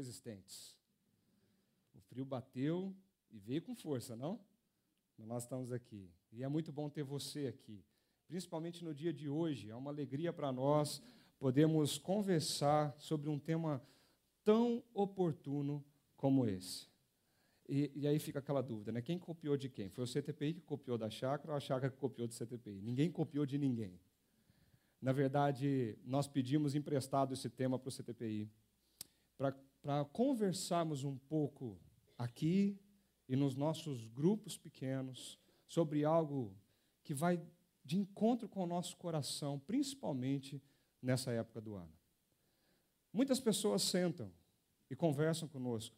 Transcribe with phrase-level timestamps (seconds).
[0.00, 0.74] resistentes.
[1.94, 2.94] O frio bateu
[3.30, 4.40] e veio com força, não?
[5.18, 6.10] Nós estamos aqui.
[6.32, 7.84] E é muito bom ter você aqui.
[8.26, 9.68] Principalmente no dia de hoje.
[9.68, 11.02] É uma alegria para nós
[11.38, 13.82] podermos conversar sobre um tema
[14.42, 15.84] tão oportuno
[16.16, 16.88] como esse.
[17.68, 19.00] E, e, aí fica aquela dúvida, né?
[19.00, 19.88] Quem copiou de quem?
[19.90, 22.80] Foi o CTPI que copiou da chácara ou a chácara que copiou do CTPI?
[22.80, 24.00] Ninguém copiou de ninguém.
[25.00, 28.50] Na verdade, nós pedimos emprestado esse tema para o CTPI,
[29.38, 29.56] para
[30.12, 31.78] conversarmos um pouco
[32.18, 32.78] aqui
[33.28, 36.54] e nos nossos grupos pequenos sobre algo
[37.02, 37.40] que vai
[37.84, 40.62] de encontro com o nosso coração, principalmente
[41.00, 41.92] nessa época do ano.
[43.12, 44.32] Muitas pessoas sentam
[44.88, 45.96] e conversam conosco.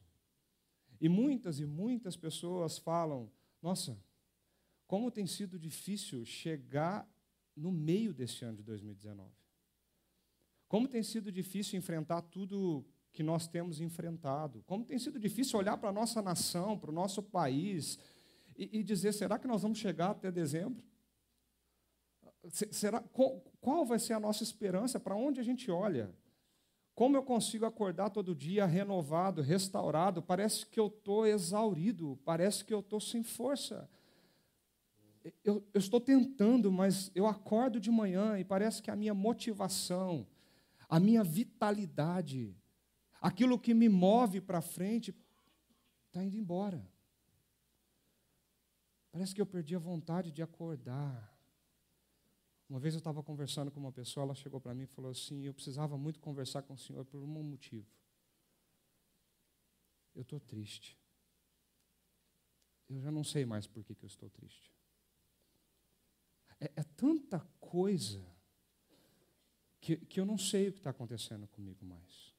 [1.00, 3.30] E muitas e muitas pessoas falam:
[3.60, 3.98] Nossa,
[4.86, 7.10] como tem sido difícil chegar
[7.56, 9.30] no meio desse ano de 2019.
[10.68, 14.62] Como tem sido difícil enfrentar tudo que nós temos enfrentado.
[14.66, 17.98] Como tem sido difícil olhar para a nossa nação, para o nosso país
[18.56, 20.82] e, e, dizer: será que nós vamos chegar até dezembro?
[22.50, 23.00] Será,
[23.60, 24.98] qual vai ser a nossa esperança?
[24.98, 26.12] Para onde a gente olha?
[26.94, 30.20] Como eu consigo acordar todo dia renovado, restaurado?
[30.20, 33.88] Parece que eu estou exaurido, parece que eu estou sem força
[35.44, 40.26] eu, eu estou tentando, mas eu acordo de manhã e parece que a minha motivação,
[40.88, 42.56] a minha vitalidade,
[43.22, 45.14] aquilo que me move para frente,
[46.08, 46.84] está indo embora.
[49.12, 51.30] Parece que eu perdi a vontade de acordar.
[52.68, 55.42] Uma vez eu estava conversando com uma pessoa, ela chegou para mim e falou assim:
[55.42, 57.86] Eu precisava muito conversar com o senhor por um motivo.
[60.14, 60.98] Eu estou triste.
[62.88, 64.72] Eu já não sei mais por que, que eu estou triste.
[66.58, 68.26] É, é tanta coisa
[69.80, 72.31] que, que eu não sei o que está acontecendo comigo mais.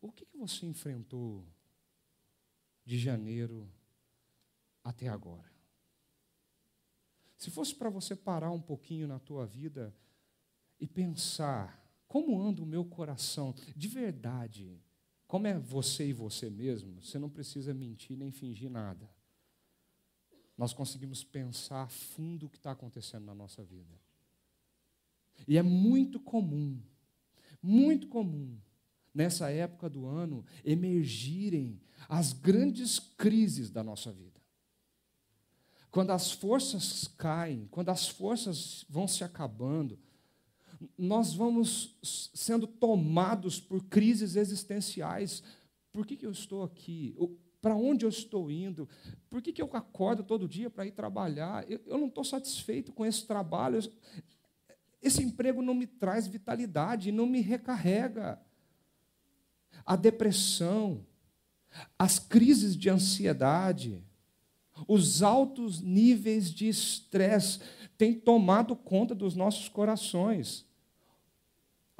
[0.00, 1.44] O, que, que você enfrentou
[2.84, 3.68] de janeiro
[4.84, 5.50] até agora?
[7.36, 9.94] Se fosse para você parar um pouquinho na tua vida
[10.78, 14.80] e pensar como anda o meu coração de verdade,
[15.26, 19.08] como é você e você mesmo, você não precisa mentir nem fingir nada
[20.60, 23.98] nós conseguimos pensar a fundo o que está acontecendo na nossa vida.
[25.48, 26.78] E é muito comum,
[27.62, 28.60] muito comum,
[29.14, 34.40] nessa época do ano, emergirem as grandes crises da nossa vida.
[35.90, 39.98] Quando as forças caem, quando as forças vão se acabando,
[40.96, 41.96] nós vamos
[42.34, 45.42] sendo tomados por crises existenciais.
[45.92, 47.14] Por que, que eu estou aqui?
[47.60, 48.88] Para onde eu estou indo?
[49.28, 51.68] Por que, que eu acordo todo dia para ir trabalhar?
[51.70, 53.80] Eu, eu não estou satisfeito com esse trabalho.
[55.02, 58.40] Esse emprego não me traz vitalidade, não me recarrega.
[59.84, 61.04] A depressão,
[61.98, 64.02] as crises de ansiedade,
[64.86, 67.60] os altos níveis de estresse
[67.98, 70.64] têm tomado conta dos nossos corações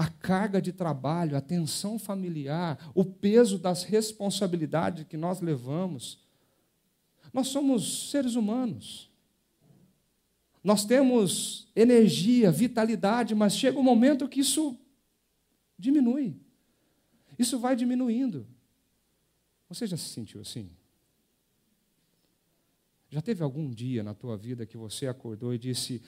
[0.01, 6.19] a carga de trabalho, a tensão familiar, o peso das responsabilidades que nós levamos.
[7.35, 9.11] Nós somos seres humanos.
[10.65, 14.75] Nós temos energia, vitalidade, mas chega um momento que isso
[15.79, 16.35] diminui.
[17.41, 18.47] Isso vai diminuindo.
[19.67, 20.71] Você já se sentiu assim?
[23.09, 26.03] Já teve algum dia na tua vida que você acordou e disse: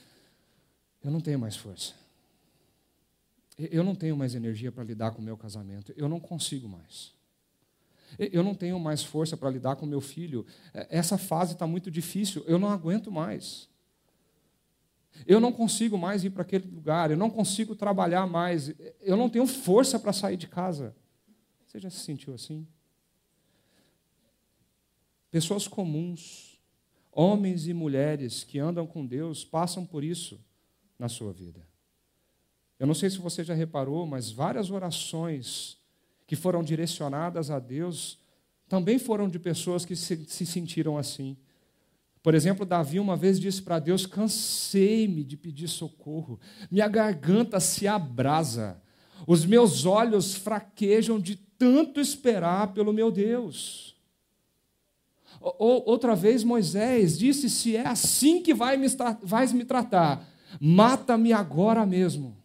[1.03, 1.94] Eu não tenho mais força.
[3.56, 5.95] Eu não tenho mais energia para lidar com o meu casamento.
[5.97, 7.15] Eu não consigo mais.
[8.18, 10.45] Eu não tenho mais força para lidar com meu filho.
[10.74, 12.45] É, essa fase está muito difícil.
[12.47, 13.71] Eu não aguento mais.
[15.27, 17.10] Eu não consigo mais ir para aquele lugar.
[17.10, 18.74] Eu não consigo trabalhar mais.
[19.01, 20.95] Eu não tenho força para sair de casa.
[21.72, 22.66] Você já se sentiu assim?
[25.30, 26.60] Pessoas comuns,
[27.10, 30.39] homens e mulheres que andam com Deus, passam por isso
[30.98, 31.66] na sua vida.
[32.78, 35.78] Eu não sei se você já reparou, mas várias orações
[36.27, 38.19] que foram direcionadas a Deus
[38.69, 41.39] também foram de pessoas que se, se sentiram assim.
[42.22, 46.39] Por exemplo, Davi uma vez disse para Deus: Cansei-me de pedir socorro,
[46.71, 48.78] minha garganta se abrasa,
[49.27, 53.97] os meus olhos fraquejam de tanto esperar pelo meu Deus.
[55.41, 58.86] Outra vez Moisés disse: Se é assim que vai me,
[59.22, 60.24] vais me tratar,
[60.60, 62.36] mata-me agora mesmo.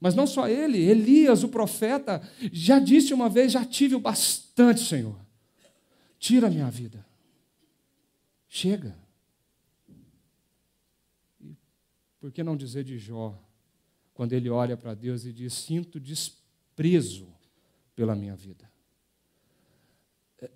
[0.00, 2.20] Mas não só ele, Elias, o profeta,
[2.52, 5.16] já disse uma vez: já tive o bastante, Senhor.
[6.18, 7.06] Tira minha vida.
[8.48, 8.96] Chega.
[12.20, 13.36] Por que não dizer de Jó?
[14.14, 17.28] Quando ele olha para Deus e diz: Sinto desprezo
[17.94, 18.70] pela minha vida.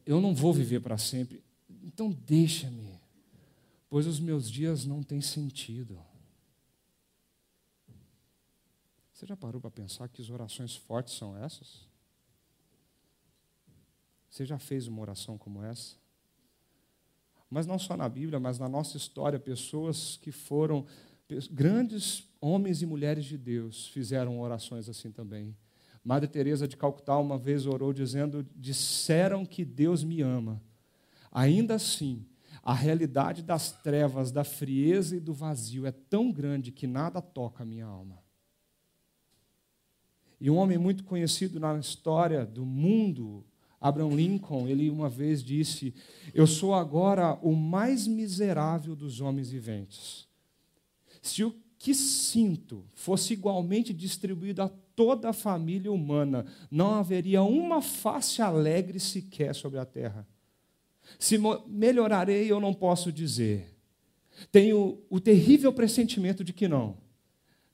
[0.05, 1.43] Eu não vou viver para sempre,
[1.85, 3.01] então deixa-me,
[3.89, 5.99] pois os meus dias não têm sentido.
[9.13, 11.87] Você já parou para pensar que as orações fortes são essas?
[14.29, 15.97] Você já fez uma oração como essa?
[17.49, 20.85] Mas não só na Bíblia, mas na nossa história, pessoas que foram
[21.51, 25.57] grandes homens e mulheres de Deus fizeram orações assim também.
[26.05, 30.63] Madre Teresa de Calcutá uma vez orou dizendo: "Disseram que Deus me ama.
[31.33, 32.25] Ainda assim,
[32.63, 37.65] a realidade das trevas, da frieza e do vazio é tão grande que nada toca
[37.65, 38.23] a minha alma."
[40.41, 43.45] E um homem muito conhecido na história do mundo
[43.81, 45.95] Abraham Lincoln, ele uma vez disse:
[46.35, 50.26] Eu sou agora o mais miserável dos homens viventes.
[51.27, 57.83] Se o que sinto fosse igualmente distribuído a toda a família humana, não haveria uma
[57.83, 60.27] face alegre sequer sobre a terra.
[61.19, 61.37] Se
[61.67, 63.77] melhorarei, eu não posso dizer.
[64.53, 66.97] Tenho o terrível pressentimento de que não.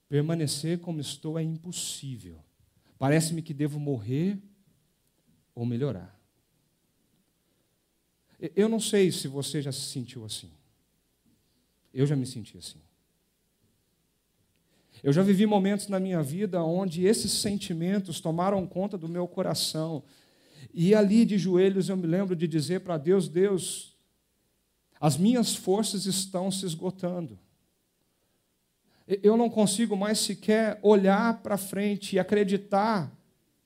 [0.08, 2.38] Permanecer como estou é impossível.
[2.98, 4.38] Parece-me que devo morrer
[5.54, 6.18] ou melhorar.
[8.56, 10.50] Eu não sei se você já se sentiu assim.
[11.92, 12.80] Eu já me senti assim.
[15.02, 20.04] Eu já vivi momentos na minha vida onde esses sentimentos tomaram conta do meu coração.
[20.72, 23.96] E ali de joelhos eu me lembro de dizer para Deus: Deus,
[25.00, 27.38] as minhas forças estão se esgotando.
[29.06, 33.12] Eu não consigo mais sequer olhar para frente e acreditar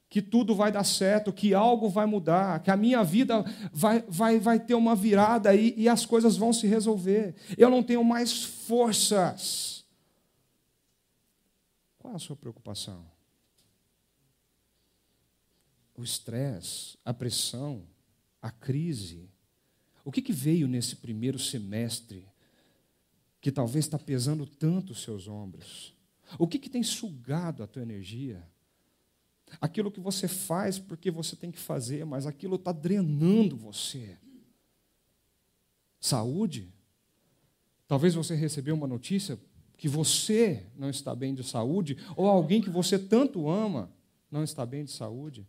[0.08, 4.38] que tudo vai dar certo, que algo vai mudar, que a minha vida vai, vai,
[4.38, 7.34] vai ter uma virada e, e as coisas vão se resolver.
[7.58, 9.75] Eu não tenho mais forças.
[12.06, 13.04] Qual é a sua preocupação?
[15.96, 17.84] O estresse, a pressão,
[18.40, 19.28] a crise.
[20.04, 22.24] O que, que veio nesse primeiro semestre
[23.40, 25.96] que talvez está pesando tanto os seus ombros?
[26.38, 28.48] O que, que tem sugado a tua energia?
[29.60, 34.16] Aquilo que você faz porque você tem que fazer, mas aquilo está drenando você.
[35.98, 36.72] Saúde.
[37.88, 39.36] Talvez você recebeu uma notícia
[39.76, 43.90] que você não está bem de saúde, ou alguém que você tanto ama
[44.30, 45.46] não está bem de saúde.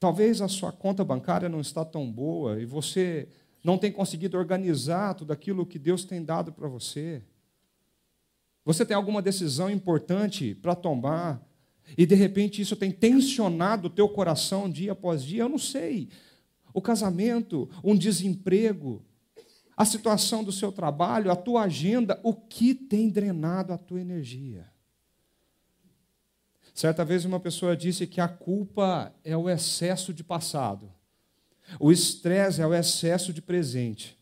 [0.00, 3.28] Talvez a sua conta bancária não está tão boa e você
[3.62, 7.22] não tem conseguido organizar tudo aquilo que Deus tem dado para você.
[8.64, 11.40] Você tem alguma decisão importante para tomar
[11.96, 16.08] e de repente isso tem tensionado o teu coração dia após dia, eu não sei.
[16.74, 19.04] O casamento, um desemprego,
[19.76, 24.66] a situação do seu trabalho, a tua agenda, o que tem drenado a tua energia?
[26.72, 30.90] Certa vez uma pessoa disse que a culpa é o excesso de passado,
[31.80, 34.18] o estresse é o excesso de presente,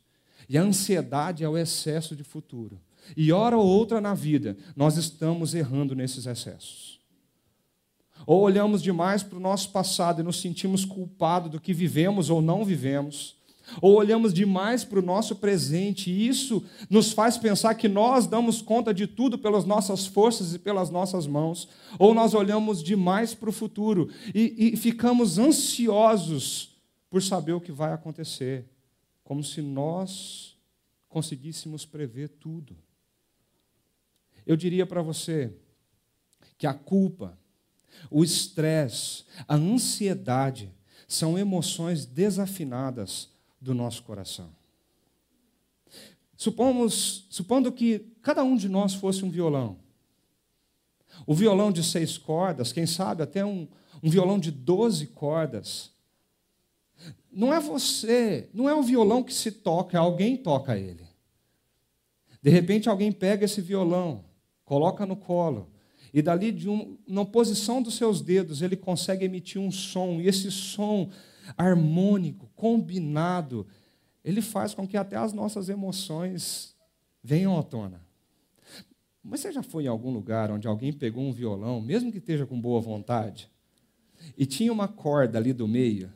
[0.49, 2.81] e a ansiedade é o excesso de futuro.
[3.17, 7.01] E hora ou outra na vida, nós estamos errando nesses excessos.
[8.27, 12.41] Ou olhamos demais para o nosso passado e nos sentimos culpados do que vivemos ou
[12.41, 13.37] não vivemos.
[13.81, 18.61] Ou olhamos demais para o nosso presente e isso nos faz pensar que nós damos
[18.61, 21.69] conta de tudo pelas nossas forças e pelas nossas mãos.
[21.99, 26.77] Ou nós olhamos demais para o futuro e, e ficamos ansiosos
[27.09, 28.69] por saber o que vai acontecer,
[29.23, 30.57] como se nós
[31.09, 32.77] conseguíssemos prever tudo.
[34.47, 35.53] Eu diria para você
[36.59, 37.39] que a culpa,
[38.11, 40.71] o estresse, a ansiedade
[41.09, 43.34] são emoções desafinadas
[43.65, 44.51] do nosso coração.
[46.37, 49.79] Supomos, supondo que cada um de nós fosse um violão.
[51.27, 53.67] O violão de seis cordas, quem sabe até um,
[54.03, 55.93] um violão de doze cordas.
[57.33, 61.07] Não é você, não é o violão que se toca, alguém toca ele.
[62.43, 64.25] De repente alguém pega esse violão,
[64.65, 65.71] coloca no colo,
[66.13, 70.21] e dali, de um, na posição dos seus dedos, ele consegue emitir um som.
[70.21, 71.11] E esse som
[71.57, 73.67] harmônico, combinado,
[74.25, 76.75] ele faz com que até as nossas emoções
[77.23, 78.01] venham à tona.
[79.23, 82.47] Mas você já foi em algum lugar onde alguém pegou um violão, mesmo que esteja
[82.47, 83.51] com boa vontade,
[84.37, 86.11] e tinha uma corda ali do meio,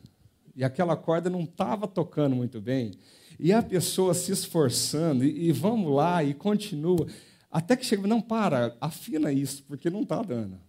[0.55, 2.91] e aquela corda não estava tocando muito bem,
[3.39, 7.07] e a pessoa se esforçando, e, e vamos lá, e continua.
[7.49, 10.59] Até que chega, não, para, afina isso, porque não está dando.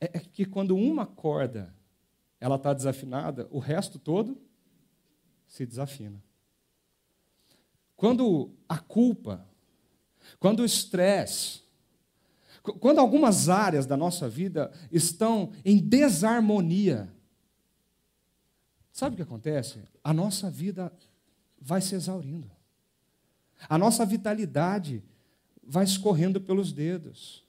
[0.00, 1.73] É, é que quando uma corda
[2.44, 4.38] ela está desafinada, o resto todo
[5.48, 6.22] se desafina.
[7.96, 9.48] Quando a culpa,
[10.38, 11.62] quando o estresse,
[12.80, 17.12] Quando algumas áreas da nossa vida estão em desarmonia,
[18.90, 19.80] sabe o que acontece?
[20.02, 20.90] A nossa vida
[21.60, 22.50] vai se exaurindo.
[23.68, 25.02] A nossa vitalidade
[25.62, 27.44] vai escorrendo pelos dedos.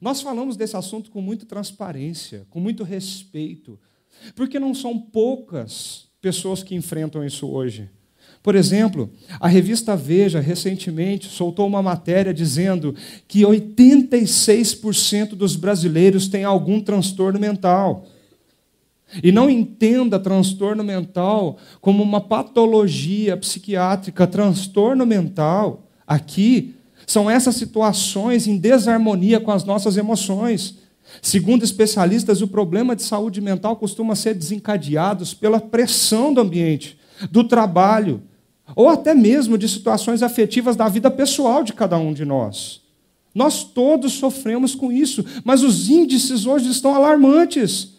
[0.00, 3.80] Nós falamos desse assunto com muita transparência, com muito respeito,
[4.34, 7.88] porque não são poucas pessoas que enfrentam isso hoje.
[8.42, 12.94] Por exemplo, a revista Veja recentemente soltou uma matéria dizendo
[13.26, 18.06] que 86% dos brasileiros têm algum transtorno mental.
[19.22, 24.26] E não entenda transtorno mental como uma patologia psiquiátrica.
[24.28, 26.74] Transtorno mental, aqui,
[27.06, 30.78] são essas situações em desarmonia com as nossas emoções.
[31.22, 36.98] Segundo especialistas, o problema de saúde mental costuma ser desencadeado pela pressão do ambiente,
[37.30, 38.22] do trabalho,
[38.74, 42.80] ou até mesmo de situações afetivas da vida pessoal de cada um de nós.
[43.34, 47.96] Nós todos sofremos com isso, mas os índices hoje estão alarmantes.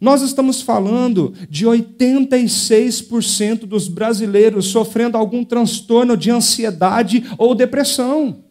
[0.00, 8.42] Nós estamos falando de 86% dos brasileiros sofrendo algum transtorno de ansiedade ou depressão.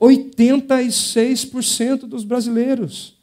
[0.00, 3.16] 86% dos brasileiros.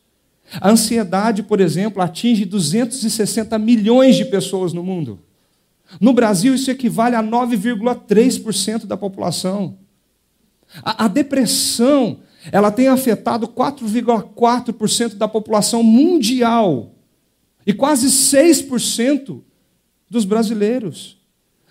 [0.60, 5.20] A ansiedade, por exemplo, atinge 260 milhões de pessoas no mundo.
[6.00, 9.78] No Brasil, isso equivale a 9,3% da população.
[10.84, 12.20] A, a, depressão,
[12.52, 16.96] ela tem afetado 4,4% da população mundial
[17.66, 19.42] e quase 6%
[20.10, 21.18] dos brasileiros.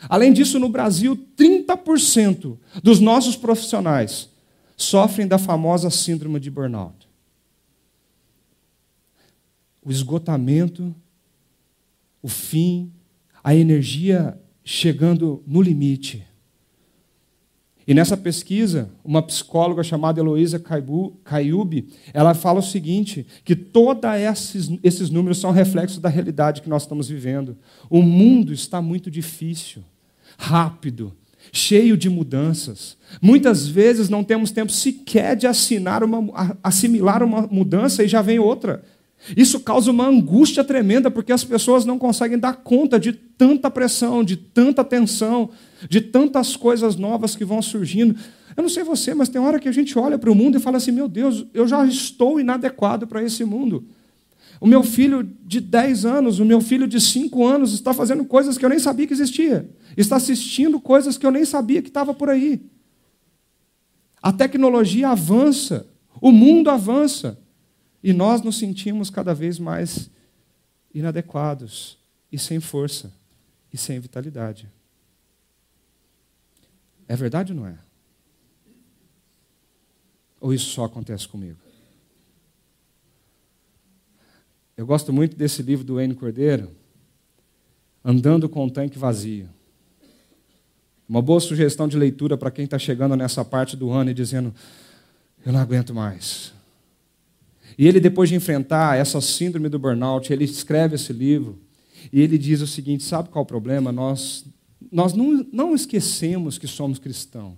[0.08, 4.31] Além disso, no Brasil, 30% dos nossos profissionais
[4.76, 7.08] sofrem da famosa síndrome de burnout.
[9.84, 10.94] O esgotamento,
[12.22, 12.92] o fim,
[13.42, 16.24] a energia chegando no limite.
[17.86, 20.62] E nessa pesquisa, uma psicóloga chamada Heloísa
[21.24, 26.68] Caiube, ela fala o seguinte, que todos esses, esses números são reflexos da realidade que
[26.68, 27.56] nós estamos vivendo.
[27.90, 29.82] O mundo está muito difícil,
[30.38, 31.12] rápido,
[31.52, 32.96] cheio de mudanças.
[33.20, 38.82] Muitas vezes não temos tempo sequer de uma, assimilar uma mudança e já vem outra.
[39.36, 44.24] Isso causa uma angústia tremenda, porque as pessoas não conseguem dar conta de tanta pressão,
[44.24, 45.50] de tanta tensão,
[45.88, 48.16] de tantas coisas novas que vão surgindo.
[48.56, 50.60] Eu não sei você, mas tem hora que a gente olha para o mundo e
[50.60, 53.84] fala assim: meu Deus, eu já estou inadequado para esse mundo.
[54.62, 58.56] O meu filho de 10 anos, o meu filho de 5 anos está fazendo coisas
[58.56, 59.68] que eu nem sabia que existia.
[59.96, 62.64] Está assistindo coisas que eu nem sabia que estava por aí.
[64.22, 65.84] A tecnologia avança,
[66.20, 67.36] o mundo avança.
[68.04, 70.08] E nós nos sentimos cada vez mais
[70.94, 71.98] inadequados
[72.30, 73.12] e sem força
[73.72, 74.70] e sem vitalidade.
[77.08, 77.76] É verdade ou não é?
[80.40, 81.61] Ou isso só acontece comigo?
[84.76, 86.70] Eu gosto muito desse livro do Wayne Cordeiro,
[88.04, 89.48] Andando com o Tanque Vazio.
[91.08, 94.52] Uma boa sugestão de leitura para quem está chegando nessa parte do ano e dizendo:
[95.44, 96.52] Eu não aguento mais.
[97.78, 101.60] E ele, depois de enfrentar essa síndrome do burnout, ele escreve esse livro
[102.12, 103.92] e ele diz o seguinte: sabe qual é o problema?
[103.92, 104.44] Nós,
[104.90, 107.56] nós não, não esquecemos que somos cristão,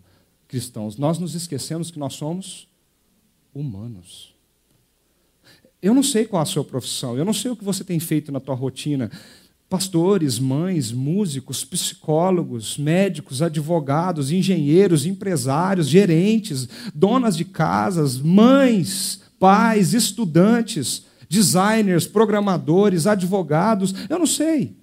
[0.48, 2.68] cristãos, nós nos esquecemos que nós somos
[3.54, 4.33] humanos.
[5.84, 8.32] Eu não sei qual a sua profissão, eu não sei o que você tem feito
[8.32, 9.10] na tua rotina.
[9.68, 21.04] Pastores, mães, músicos, psicólogos, médicos, advogados, engenheiros, empresários, gerentes, donas de casas, mães, pais, estudantes,
[21.28, 24.74] designers, programadores, advogados, eu não sei.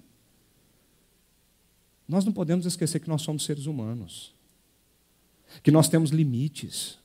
[2.08, 4.36] Nós não podemos esquecer que nós somos seres humanos,
[5.64, 7.01] que nós temos limites.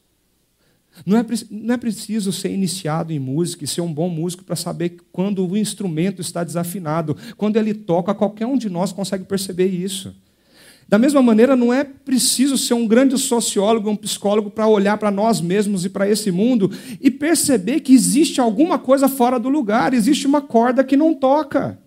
[1.05, 4.57] Não é, não é preciso ser iniciado em música e ser um bom músico para
[4.57, 7.17] saber quando o instrumento está desafinado.
[7.37, 10.15] Quando ele toca, qualquer um de nós consegue perceber isso.
[10.89, 15.11] Da mesma maneira, não é preciso ser um grande sociólogo, um psicólogo para olhar para
[15.11, 19.93] nós mesmos e para esse mundo e perceber que existe alguma coisa fora do lugar,
[19.93, 21.79] existe uma corda que não toca.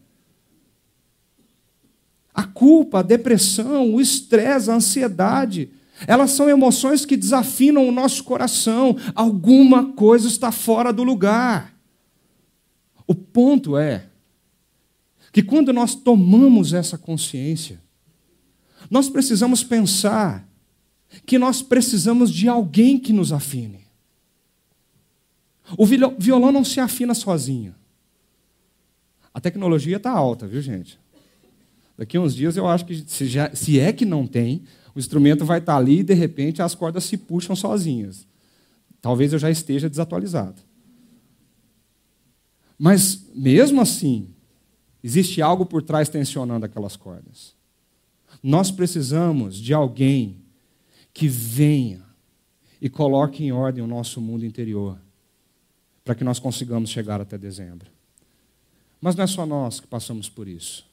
[2.34, 5.70] A culpa, a depressão, o estresse, a ansiedade,
[6.08, 8.96] elas são emoções que desafinam o nosso coração.
[9.14, 11.74] Alguma coisa está fora do lugar.
[13.06, 14.06] O ponto é
[15.32, 17.82] que quando nós tomamos essa consciência,
[18.90, 20.48] nós precisamos pensar
[21.26, 23.88] que nós precisamos de alguém que nos afine.
[25.78, 27.76] O violão não se afina sozinho.
[29.34, 31.00] A tecnologia está alta, viu, gente?
[31.98, 34.64] Daqui a uns dias eu acho que, se, já, se é que não tem,
[35.00, 38.28] o instrumento vai estar ali e de repente as cordas se puxam sozinhas.
[39.02, 40.62] Talvez eu já esteja desatualizado.
[42.78, 44.28] Mas, mesmo assim,
[45.02, 47.56] existe algo por trás tensionando aquelas cordas.
[48.44, 50.42] Nós precisamos de alguém
[51.14, 52.04] que venha
[52.82, 55.00] e coloque em ordem o nosso mundo interior,
[56.04, 57.90] para que nós consigamos chegar até dezembro.
[59.00, 60.89] Mas não é só nós que passamos por isso.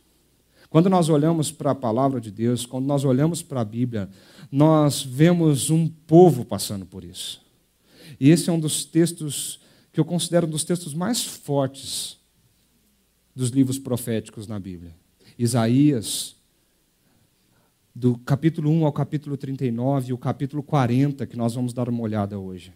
[0.76, 4.10] Quando nós olhamos para a palavra de Deus, quando nós olhamos para a Bíblia,
[4.52, 7.40] nós vemos um povo passando por isso.
[8.20, 9.58] E esse é um dos textos
[9.90, 12.18] que eu considero um dos textos mais fortes
[13.34, 14.94] dos livros proféticos na Bíblia.
[15.38, 16.36] Isaías,
[17.94, 22.02] do capítulo 1 ao capítulo 39 e o capítulo 40, que nós vamos dar uma
[22.02, 22.70] olhada hoje.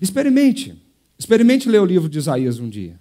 [0.00, 0.80] Experimente,
[1.18, 3.00] experimente ler o livro de Isaías um dia.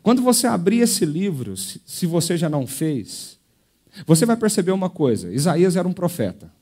[0.00, 3.37] Quando você abrir esse livro, se você já não fez,
[4.06, 6.52] você vai perceber uma coisa: Isaías era um profeta.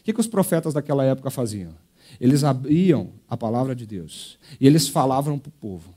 [0.00, 1.72] O que, que os profetas daquela época faziam?
[2.20, 5.94] Eles abriam a palavra de Deus e eles falavam para o povo.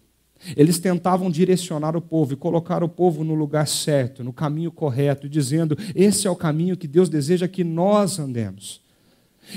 [0.56, 5.27] Eles tentavam direcionar o povo e colocar o povo no lugar certo, no caminho correto,
[5.27, 8.82] dizendo: esse é o caminho que Deus deseja que nós andemos.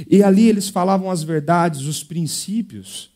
[0.08, 3.10] E ali eles falavam as verdades, os princípios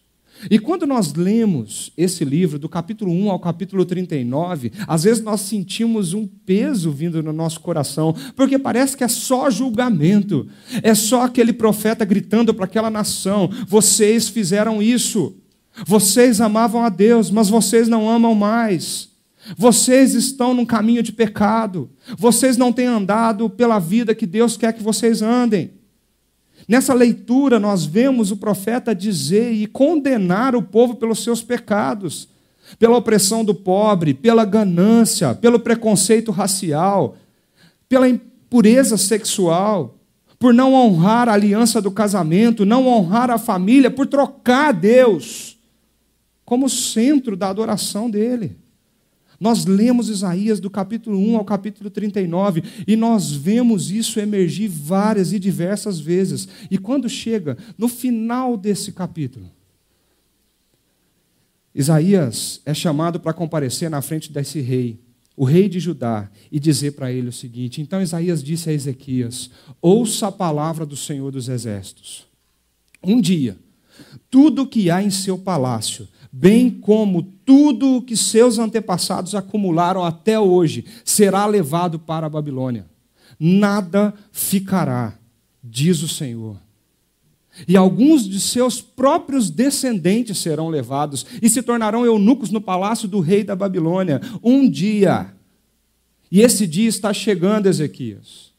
[0.51, 5.41] e quando nós lemos esse livro, do capítulo 1 ao capítulo 39, às vezes nós
[5.41, 10.49] sentimos um peso vindo no nosso coração, porque parece que é só julgamento,
[10.83, 15.37] é só aquele profeta gritando para aquela nação: vocês fizeram isso,
[15.87, 19.13] vocês amavam a Deus, mas vocês não amam mais.
[19.59, 24.73] Vocês estão num caminho de pecado, vocês não têm andado pela vida que Deus quer
[24.73, 25.71] que vocês andem.
[26.67, 32.29] Nessa leitura, nós vemos o profeta dizer e condenar o povo pelos seus pecados,
[32.79, 37.17] pela opressão do pobre, pela ganância, pelo preconceito racial,
[37.89, 39.95] pela impureza sexual,
[40.39, 45.59] por não honrar a aliança do casamento, não honrar a família, por trocar Deus
[46.45, 48.57] como centro da adoração dele.
[49.45, 55.35] Nós lemos Isaías do capítulo 1 ao capítulo 39 e nós vemos isso emergir várias
[55.35, 56.49] e diversas vezes.
[56.71, 59.51] E quando chega no final desse capítulo,
[61.75, 64.99] Isaías é chamado para comparecer na frente desse rei,
[65.37, 69.51] o rei de Judá, e dizer para ele o seguinte: Então Isaías disse a Ezequias:
[69.79, 72.27] Ouça a palavra do Senhor dos Exércitos.
[73.03, 73.59] Um dia,
[74.31, 80.39] tudo que há em seu palácio bem como tudo o que seus antepassados acumularam até
[80.39, 82.87] hoje, será levado para a Babilônia.
[83.39, 85.17] Nada ficará,
[85.63, 86.57] diz o Senhor.
[87.69, 93.21] E alguns de seus próprios descendentes serão levados e se tornarão eunucos no palácio do
[93.21, 94.21] rei da Babilônia.
[94.43, 95.33] Um dia.
[96.33, 98.54] E esse dia está chegando, Ezequias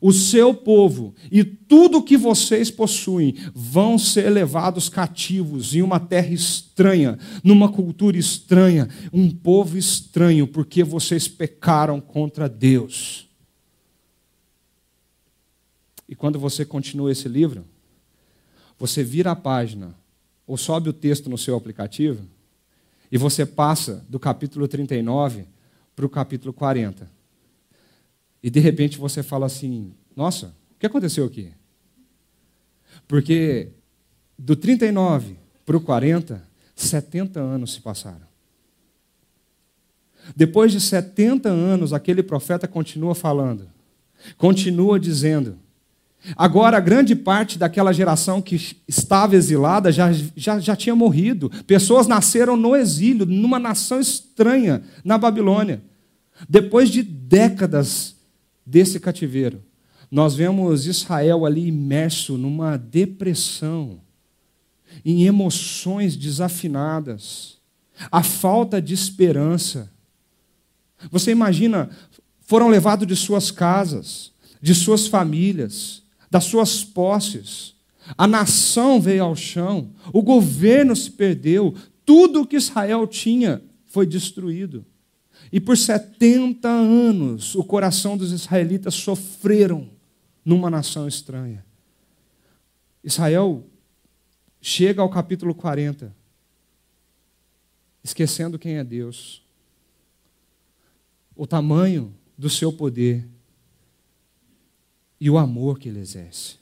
[0.00, 6.32] o seu povo e tudo que vocês possuem vão ser levados cativos em uma terra
[6.32, 13.28] estranha, numa cultura estranha, um povo estranho, porque vocês pecaram contra Deus.
[16.08, 17.64] E quando você continua esse livro,
[18.78, 19.94] você vira a página
[20.46, 22.26] ou sobe o texto no seu aplicativo
[23.10, 25.44] e você passa do capítulo 39
[25.94, 27.21] para o capítulo 40.
[28.42, 31.52] E de repente você fala assim: nossa, o que aconteceu aqui?
[33.06, 33.70] Porque
[34.38, 36.42] do 39 para o 40,
[36.74, 38.32] 70 anos se passaram.
[40.36, 43.68] Depois de 70 anos, aquele profeta continua falando,
[44.36, 45.58] continua dizendo.
[46.36, 51.50] Agora, grande parte daquela geração que estava exilada já, já, já tinha morrido.
[51.66, 55.82] Pessoas nasceram no exílio, numa nação estranha, na Babilônia.
[56.48, 58.11] Depois de décadas
[58.64, 59.62] desse cativeiro,
[60.10, 64.00] nós vemos Israel ali imerso numa depressão,
[65.04, 67.58] em emoções desafinadas,
[68.10, 69.90] a falta de esperança.
[71.10, 71.88] Você imagina,
[72.42, 77.74] foram levados de suas casas, de suas famílias, das suas posses.
[78.16, 84.06] A nação veio ao chão, o governo se perdeu, tudo o que Israel tinha foi
[84.06, 84.84] destruído.
[85.52, 89.90] E por 70 anos o coração dos israelitas sofreram
[90.42, 91.64] numa nação estranha.
[93.04, 93.62] Israel
[94.60, 96.14] chega ao capítulo 40,
[98.02, 99.42] esquecendo quem é Deus,
[101.36, 103.28] o tamanho do seu poder
[105.20, 106.56] e o amor que ele exerce.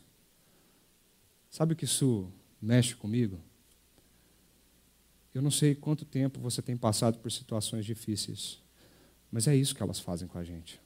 [1.48, 3.38] Sabe o que isso mexe comigo?
[5.32, 8.58] Eu não sei quanto tempo você tem passado por situações difíceis.
[9.30, 10.80] Mas é isso que elas fazem com a gente.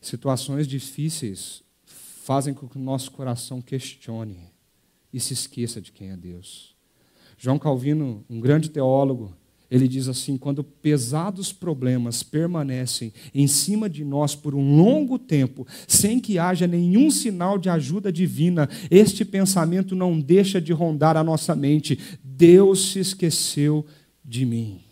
[0.00, 4.38] Situações difíceis fazem com que o nosso coração questione
[5.12, 6.74] e se esqueça de quem é Deus.
[7.38, 9.34] João Calvino, um grande teólogo,
[9.70, 15.66] ele diz assim: quando pesados problemas permanecem em cima de nós por um longo tempo,
[15.86, 21.24] sem que haja nenhum sinal de ajuda divina, este pensamento não deixa de rondar a
[21.24, 23.84] nossa mente: Deus se esqueceu
[24.24, 24.85] de mim.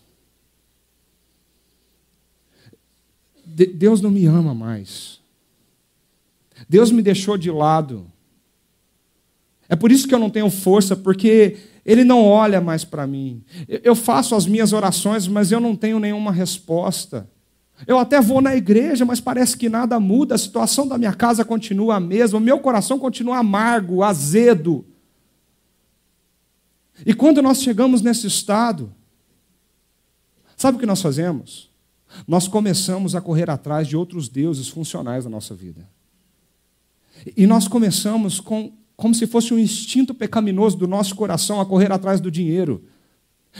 [3.54, 5.20] Deus não me ama mais.
[6.68, 8.06] Deus me deixou de lado.
[9.68, 13.42] É por isso que eu não tenho força, porque ele não olha mais para mim.
[13.68, 17.28] Eu faço as minhas orações, mas eu não tenho nenhuma resposta.
[17.86, 21.44] Eu até vou na igreja, mas parece que nada muda, a situação da minha casa
[21.44, 24.86] continua a mesma, o meu coração continua amargo, azedo.
[27.04, 28.92] E quando nós chegamos nesse estado,
[30.56, 31.73] sabe o que nós fazemos?
[32.26, 35.88] Nós começamos a correr atrás de outros deuses funcionais na nossa vida.
[37.36, 41.90] E nós começamos com como se fosse um instinto pecaminoso do nosso coração a correr
[41.90, 42.84] atrás do dinheiro.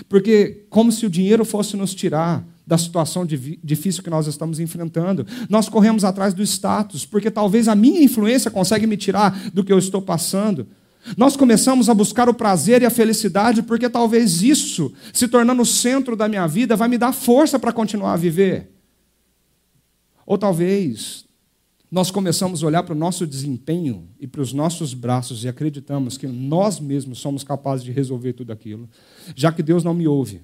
[0.08, 5.26] Porque, como se o dinheiro fosse nos tirar da situação difícil que nós estamos enfrentando.
[5.50, 9.72] Nós corremos atrás do status, porque talvez a minha influência consegue me tirar do que
[9.72, 10.66] eu estou passando.
[11.16, 15.66] Nós começamos a buscar o prazer e a felicidade, porque talvez isso, se tornando o
[15.66, 18.70] centro da minha vida, vai me dar força para continuar a viver.
[20.26, 21.24] Ou talvez
[21.90, 26.18] nós começamos a olhar para o nosso desempenho e para os nossos braços e acreditamos
[26.18, 28.88] que nós mesmos somos capazes de resolver tudo aquilo,
[29.36, 30.42] já que Deus não me ouve,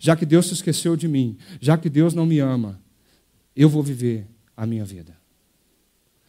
[0.00, 2.80] já que Deus se esqueceu de mim, já que Deus não me ama,
[3.54, 5.17] eu vou viver a minha vida.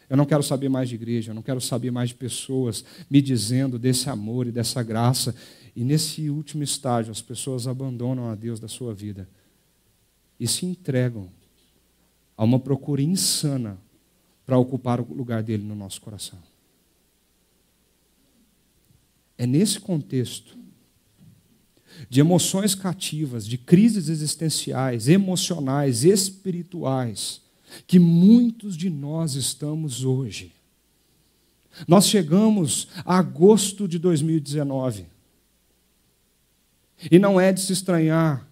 [0.09, 3.21] Eu não quero saber mais de igreja, eu não quero saber mais de pessoas me
[3.21, 5.35] dizendo desse amor e dessa graça.
[5.75, 9.29] E nesse último estágio, as pessoas abandonam a Deus da sua vida
[10.39, 11.29] e se entregam
[12.35, 13.77] a uma procura insana
[14.45, 16.39] para ocupar o lugar dele no nosso coração.
[19.37, 20.57] É nesse contexto
[22.09, 27.41] de emoções cativas, de crises existenciais, emocionais, espirituais,
[27.85, 30.51] que muitos de nós estamos hoje.
[31.87, 35.05] Nós chegamos a agosto de 2019.
[37.09, 38.47] E não é de se estranhar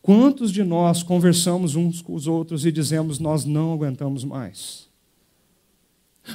[0.00, 4.88] quantos de nós conversamos uns com os outros e dizemos nós não aguentamos mais.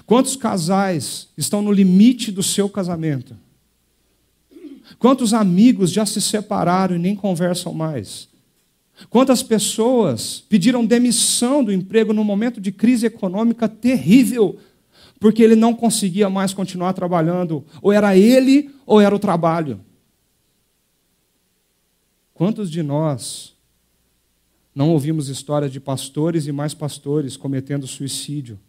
[0.05, 3.35] Quantos casais estão no limite do seu casamento?
[4.99, 8.29] Quantos amigos já se separaram e nem conversam mais?
[9.09, 14.57] Quantas pessoas pediram demissão do emprego no momento de crise econômica terrível,
[15.19, 17.63] porque ele não conseguia mais continuar trabalhando?
[17.81, 19.79] Ou era ele ou era o trabalho?
[22.33, 23.55] Quantos de nós
[24.73, 28.59] não ouvimos histórias de pastores e mais pastores cometendo suicídio?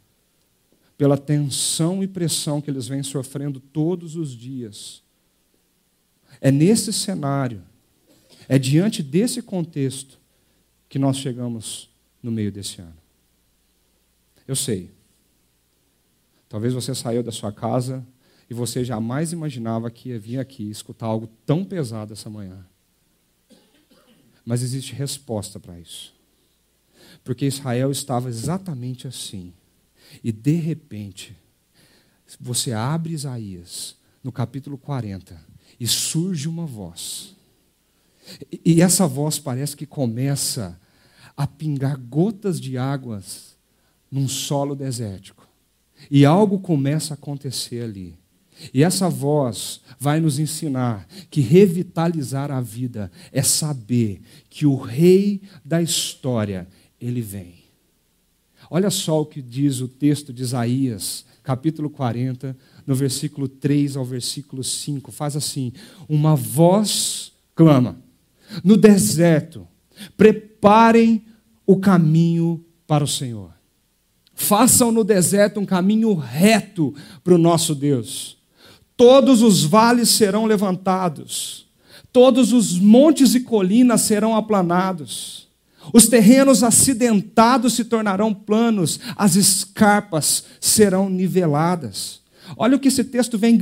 [0.98, 5.00] pela tensão e pressão que eles vêm sofrendo todos os dias.
[6.40, 7.62] É nesse cenário,
[8.48, 10.17] é diante desse contexto
[10.88, 11.90] que nós chegamos
[12.22, 12.96] no meio desse ano.
[14.46, 14.90] Eu sei.
[16.48, 18.06] Talvez você saiu da sua casa
[18.48, 22.64] e você jamais imaginava que ia vir aqui escutar algo tão pesado essa manhã.
[24.44, 26.14] Mas existe resposta para isso.
[27.22, 29.52] Porque Israel estava exatamente assim.
[30.24, 31.36] E de repente,
[32.40, 35.38] você abre Isaías, no capítulo 40,
[35.78, 37.36] e surge uma voz.
[38.64, 40.78] E essa voz parece que começa
[41.36, 43.56] a pingar gotas de águas
[44.10, 45.46] num solo desértico.
[46.10, 48.18] E algo começa a acontecer ali.
[48.74, 55.42] E essa voz vai nos ensinar que revitalizar a vida é saber que o rei
[55.64, 56.66] da história,
[57.00, 57.54] ele vem.
[58.70, 64.04] Olha só o que diz o texto de Isaías, capítulo 40, no versículo 3 ao
[64.04, 65.10] versículo 5.
[65.12, 65.72] Faz assim:
[66.08, 68.02] Uma voz clama,
[68.62, 69.66] no deserto,
[70.16, 71.24] preparem
[71.66, 73.52] o caminho para o Senhor.
[74.34, 78.38] Façam no deserto um caminho reto para o nosso Deus.
[78.96, 81.66] Todos os vales serão levantados,
[82.12, 85.48] todos os montes e colinas serão aplanados
[85.92, 92.20] os terrenos acidentados se tornarão planos, as escarpas serão niveladas.
[92.56, 93.56] Olha o que esse texto vem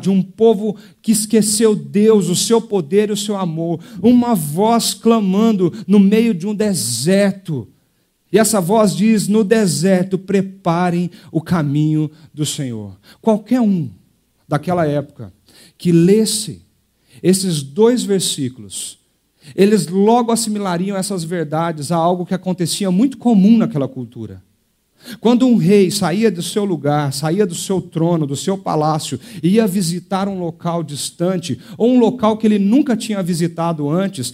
[0.00, 3.80] de um povo que esqueceu Deus, o seu poder e o seu amor.
[4.02, 7.68] Uma voz clamando no meio de um deserto.
[8.32, 12.96] E essa voz diz: no deserto, preparem o caminho do Senhor.
[13.20, 13.90] Qualquer um
[14.46, 15.32] daquela época
[15.76, 16.62] que lesse
[17.22, 18.98] esses dois versículos
[19.54, 24.42] eles logo assimilariam essas verdades a algo que acontecia muito comum naquela cultura.
[25.20, 29.50] Quando um rei saía do seu lugar, saía do seu trono, do seu palácio, e
[29.50, 34.32] ia visitar um local distante, ou um local que ele nunca tinha visitado antes,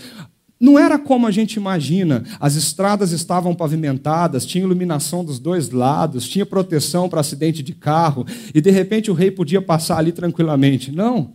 [0.59, 2.25] não era como a gente imagina.
[2.41, 8.27] As estradas estavam pavimentadas, tinha iluminação dos dois lados, tinha proteção para acidente de carro,
[8.55, 10.91] e de repente o rei podia passar ali tranquilamente.
[10.91, 11.33] Não.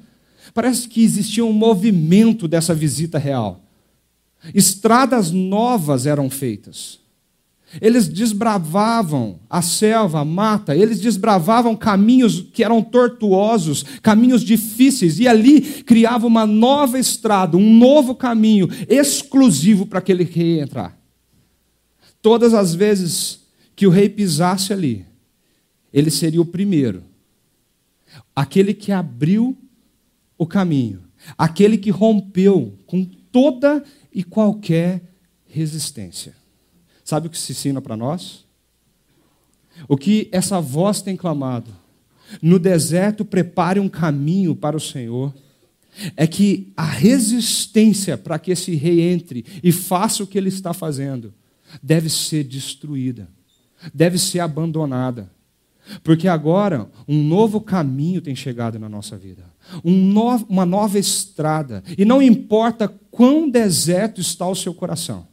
[0.54, 3.62] Parece que existia um movimento dessa visita real.
[4.54, 7.00] Estradas novas eram feitas.
[7.80, 15.28] Eles desbravavam a selva, a mata, eles desbravavam caminhos que eram tortuosos, caminhos difíceis, e
[15.28, 20.98] ali criava uma nova estrada, um novo caminho exclusivo para aquele rei entrar.
[22.22, 23.42] Todas as vezes
[23.76, 25.06] que o rei pisasse ali,
[25.94, 27.04] ele seria o primeiro,
[28.36, 29.56] aquele que abriu
[30.38, 31.04] o caminho,
[31.38, 35.04] aquele que rompeu com toda e qualquer
[35.46, 36.39] resistência.
[37.10, 38.46] Sabe o que se ensina para nós?
[39.88, 41.72] O que essa voz tem clamado.
[42.40, 45.34] No deserto, prepare um caminho para o Senhor.
[46.16, 50.72] É que a resistência para que esse rei entre e faça o que ele está
[50.72, 51.34] fazendo
[51.82, 53.28] deve ser destruída,
[53.92, 55.32] deve ser abandonada.
[56.04, 59.46] Porque agora um novo caminho tem chegado na nossa vida,
[59.84, 61.84] um no, uma nova estrada.
[61.98, 65.28] E não importa quão deserto está o seu coração,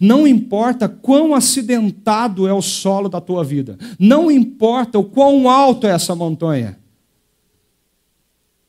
[0.00, 3.78] não importa quão acidentado é o solo da tua vida.
[3.98, 6.78] Não importa o quão alto é essa montanha.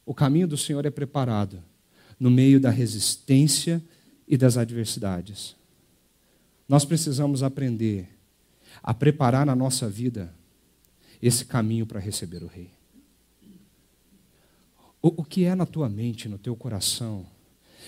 [0.06, 1.62] O caminho do Senhor é preparado
[2.20, 3.82] no meio da resistência
[4.28, 5.56] e das adversidades.
[6.68, 8.08] Nós precisamos aprender
[8.84, 10.34] a preparar na nossa vida
[11.22, 12.72] esse caminho para receber o Rei.
[15.02, 17.26] O, que é na tua mente, no teu coração,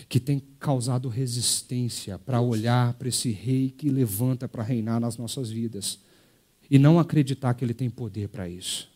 [0.08, 5.50] que tem causado resistência para olhar para esse rei que levanta para reinar nas nossas
[5.50, 6.00] vidas
[6.70, 8.92] e não acreditar que ele tem poder para isso?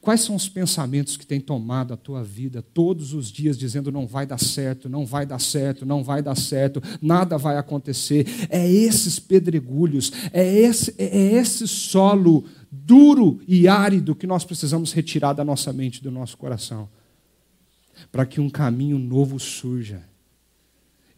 [0.00, 4.06] Quais são os pensamentos que têm tomado a tua vida todos os dias, dizendo não
[4.06, 8.26] vai dar certo, não vai dar certo, não vai dar certo, nada vai acontecer?
[8.50, 15.32] É esses pedregulhos, é esse, é esse solo duro e árido que nós precisamos retirar
[15.32, 16.88] da nossa mente, do nosso coração,
[18.12, 20.09] para que um caminho novo surja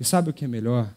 [0.02, 0.92] e sabe o que é melhor?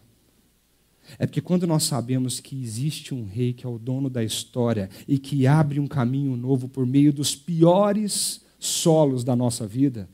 [1.16, 4.90] É porque quando nós sabemos que existe um rei que é o dono da história
[5.06, 10.08] e que abre um caminho novo por meio dos piores solos da nossa vida,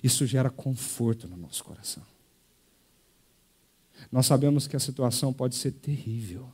[0.00, 2.04] isso gera conforto no nosso coração.
[4.12, 6.48] Nós sabemos que a situação pode ser terrível,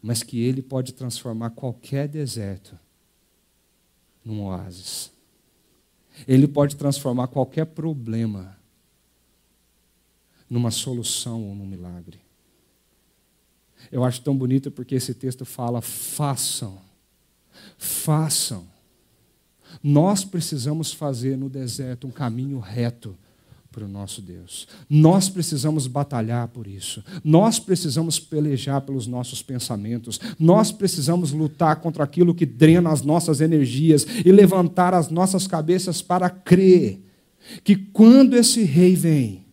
[0.00, 2.78] mas que ele pode transformar qualquer deserto
[4.24, 5.12] num oásis.
[6.26, 8.63] Ele pode transformar qualquer problema
[10.54, 12.20] numa solução ou num milagre.
[13.90, 16.78] Eu acho tão bonito porque esse texto fala: façam,
[17.76, 18.64] façam.
[19.82, 23.16] Nós precisamos fazer no deserto um caminho reto
[23.72, 24.68] para o nosso Deus.
[24.88, 27.02] Nós precisamos batalhar por isso.
[27.24, 30.20] Nós precisamos pelejar pelos nossos pensamentos.
[30.38, 36.00] Nós precisamos lutar contra aquilo que drena as nossas energias e levantar as nossas cabeças
[36.00, 37.02] para crer
[37.64, 39.43] que quando esse rei vem,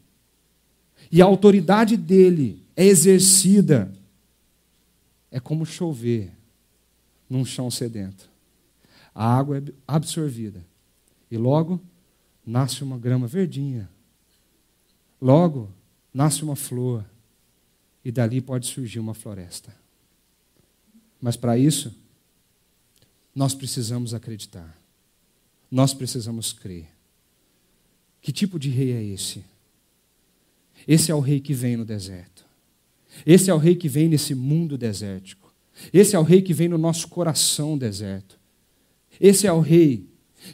[1.12, 3.91] e a autoridade dele é exercida,
[5.30, 6.32] é como chover
[7.30, 8.30] num chão sedento.
[9.13, 10.65] A água é absorvida
[11.30, 11.82] e logo
[12.45, 13.89] nasce uma grama verdinha.
[15.21, 15.69] Logo
[16.13, 17.06] nasce uma flor
[18.04, 19.76] e dali pode surgir uma floresta.
[21.21, 21.93] Mas para isso,
[23.36, 24.78] nós precisamos acreditar.
[25.69, 26.89] Nós precisamos crer.
[28.21, 29.43] Que tipo de rei é esse?
[30.87, 32.45] Esse é o rei que vem no deserto.
[33.25, 35.53] Esse é o rei que vem nesse mundo desértico.
[35.93, 38.39] Esse é o rei que vem no nosso coração deserto.
[39.19, 40.07] Esse é o rei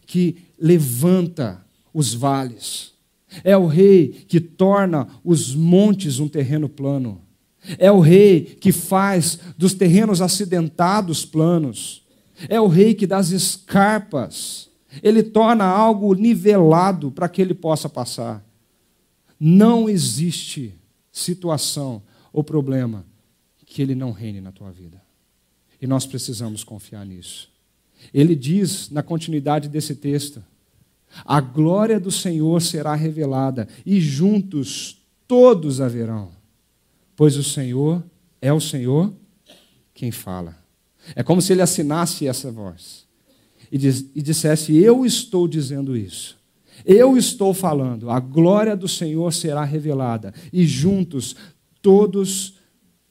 [0.06, 2.94] que levanta os vales.
[3.44, 7.22] É o rei que torna os montes um terreno plano.
[7.78, 12.06] É o rei que faz dos terrenos acidentados planos.
[12.48, 14.68] É o rei que das escarpas
[15.04, 18.44] ele torna algo nivelado para que ele possa passar.
[19.40, 20.74] Não existe
[21.12, 23.06] situação ou problema
[23.66, 25.02] que ele não reine na tua vida.
[25.82, 27.50] E nós precisamos confiar nisso.
[28.14, 30.44] Ele diz na continuidade desse texto:
[31.26, 36.32] a glória do Senhor será revelada e juntos todos a verão,
[37.16, 38.04] pois o Senhor
[38.42, 39.14] é o Senhor
[39.94, 40.58] quem fala.
[41.16, 43.06] É como se ele assinasse essa voz
[43.72, 46.38] e, dissesse: Eu estou dizendo isso.
[46.86, 51.36] Eu estou falando, a glória do Senhor será revelada, e juntos
[51.82, 52.56] todos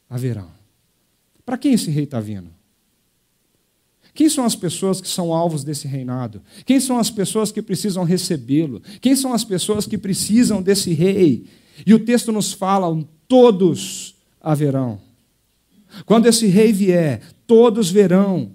[0.09, 0.51] a verão.
[1.45, 2.51] Para quem esse rei está vindo?
[4.17, 6.43] Quem são as pessoas que são alvos desse reinado?
[6.65, 8.83] Quem são as pessoas que precisam recebê-lo?
[9.01, 11.45] Quem são as pessoas que precisam desse rei?
[11.87, 14.99] E o texto nos fala: todos haverão.
[16.07, 18.53] Quando esse rei vier, todos verão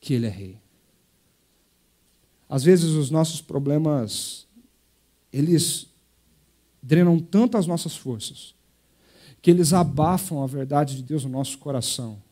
[0.00, 0.63] que ele é rei.
[2.54, 4.46] Às vezes os nossos problemas
[5.32, 5.88] eles
[6.80, 8.54] drenam tanto as nossas forças
[9.42, 12.22] que eles abafam a verdade de Deus no nosso coração.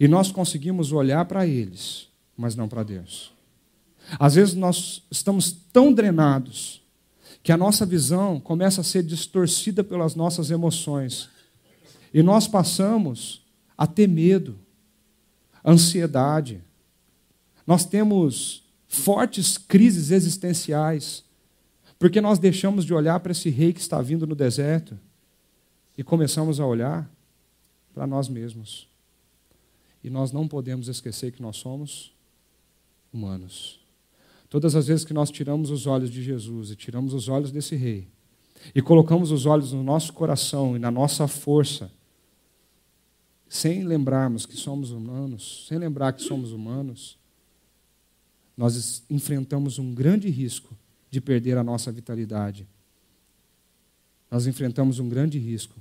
[0.00, 3.34] E nós conseguimos olhar para eles, mas não para Deus.
[4.18, 6.80] Às vezes nós estamos tão drenados
[7.42, 11.28] que a nossa visão começa a ser distorcida pelas nossas emoções.
[12.14, 13.42] E nós passamos
[13.76, 14.58] a ter medo,
[15.62, 16.62] ansiedade.
[17.66, 21.24] Nós temos fortes crises existenciais,
[21.98, 24.98] porque nós deixamos de olhar para esse rei que está vindo no deserto
[25.96, 27.10] e começamos a olhar
[27.94, 28.86] para nós mesmos.
[30.04, 32.12] E nós não podemos esquecer que nós somos
[33.12, 33.80] humanos.
[34.48, 37.74] Todas as vezes que nós tiramos os olhos de Jesus e tiramos os olhos desse
[37.74, 38.06] rei,
[38.74, 41.90] e colocamos os olhos no nosso coração e na nossa força,
[43.48, 47.18] sem lembrarmos que somos humanos, sem lembrar que somos humanos,
[48.56, 50.76] nós enfrentamos um grande risco
[51.10, 52.66] de perder a nossa vitalidade.
[54.30, 55.74] Nós enfrentamos um grande risco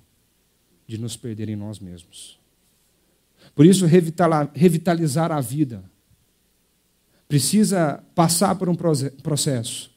[0.85, 2.37] de nos perder em nós mesmos.
[3.55, 5.83] Por isso, revitalizar a vida
[7.27, 9.91] precisa passar por um processo,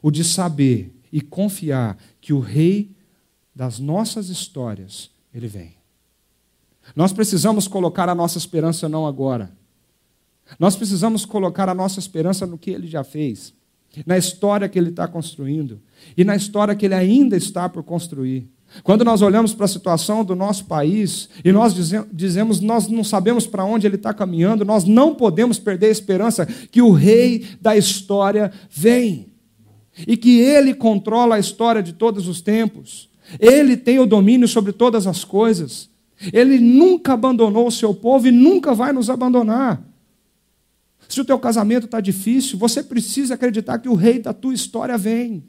[0.00, 2.90] o de saber e confiar que o Rei
[3.54, 5.76] das nossas histórias, ele vem.
[6.96, 9.52] Nós precisamos colocar a nossa esperança não agora.
[10.58, 13.54] Nós precisamos colocar a nossa esperança no que ele já fez,
[14.06, 15.80] na história que ele está construindo
[16.16, 18.48] e na história que ele ainda está por construir.
[18.82, 21.74] Quando nós olhamos para a situação do nosso país e nós
[22.10, 26.46] dizemos, nós não sabemos para onde ele está caminhando, nós não podemos perder a esperança
[26.46, 29.26] que o rei da história vem
[30.06, 33.10] e que ele controla a história de todos os tempos.
[33.38, 35.90] Ele tem o domínio sobre todas as coisas.
[36.32, 39.82] Ele nunca abandonou o seu povo e nunca vai nos abandonar.
[41.12, 44.96] Se o teu casamento está difícil, você precisa acreditar que o rei da tua história
[44.96, 45.44] vem.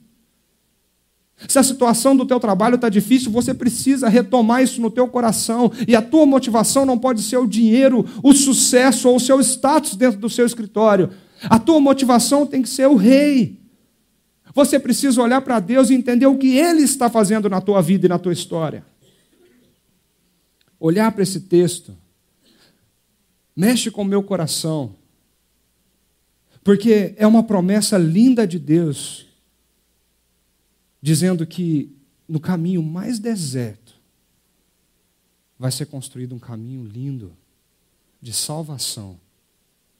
[1.47, 5.71] Se a situação do teu trabalho está difícil, você precisa retomar isso no teu coração.
[5.87, 9.95] E a tua motivação não pode ser o dinheiro, o sucesso ou o seu status
[9.95, 11.11] dentro do seu escritório.
[11.43, 13.57] A tua motivação tem que ser o rei.
[14.53, 18.05] Você precisa olhar para Deus e entender o que Ele está fazendo na tua vida
[18.05, 18.85] e na tua história.
[20.77, 21.95] Olhar para esse texto
[23.55, 25.01] mexe com o meu coração,
[26.63, 29.27] porque é uma promessa linda de Deus
[31.01, 31.93] dizendo que
[32.27, 33.99] no caminho mais deserto
[35.59, 37.35] vai ser construído um caminho lindo
[38.21, 39.19] de salvação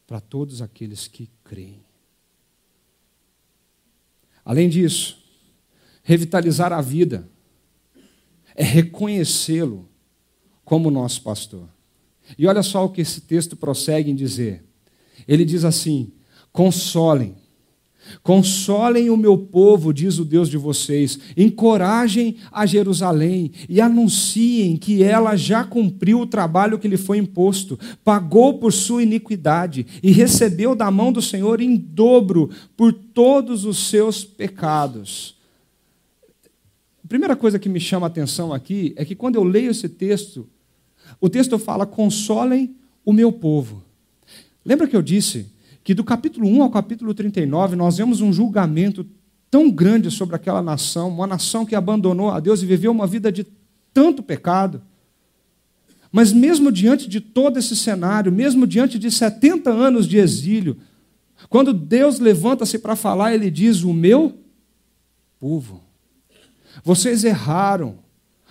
[0.08, 1.84] para todos aqueles que creem.
[4.45, 5.21] Além disso,
[6.04, 7.28] revitalizar a vida
[8.56, 9.89] é reconhecê-lo
[10.63, 11.67] como nosso pastor.
[12.38, 14.63] E olha só o que esse texto prossegue em dizer.
[15.28, 16.12] Ele diz assim:
[16.53, 17.35] consolem
[18.21, 25.03] Consolem o meu povo, diz o Deus de vocês, encorajem a Jerusalém e anunciem que
[25.03, 30.75] ela já cumpriu o trabalho que lhe foi imposto, pagou por sua iniquidade e recebeu
[30.75, 35.35] da mão do Senhor em dobro por todos os seus pecados.
[37.03, 39.89] A primeira coisa que me chama a atenção aqui é que quando eu leio esse
[39.89, 40.47] texto,
[41.19, 43.83] o texto fala: consolem o meu povo.
[44.65, 45.52] Lembra que eu disse
[45.84, 49.06] que do capítulo 1 ao capítulo 39 nós vemos um julgamento
[49.52, 53.31] tão grande sobre aquela nação, uma nação que abandonou a Deus e viveu uma vida
[53.31, 53.46] de
[53.94, 54.81] tanto pecado.
[56.12, 60.77] Mas mesmo diante de todo esse cenário, mesmo diante de 70 anos de exílio,
[61.50, 64.38] quando Deus levanta-se para falar, ele diz: O meu
[65.40, 65.84] povo,
[66.84, 68.00] vocês erraram,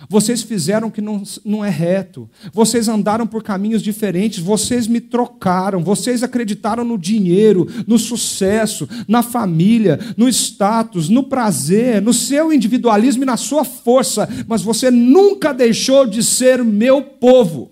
[0.09, 2.29] vocês fizeram o que não, não é reto.
[2.51, 4.39] Vocês andaram por caminhos diferentes.
[4.39, 5.83] Vocês me trocaram.
[5.83, 13.23] Vocês acreditaram no dinheiro, no sucesso, na família, no status, no prazer, no seu individualismo
[13.23, 14.27] e na sua força.
[14.47, 17.71] Mas você nunca deixou de ser meu povo.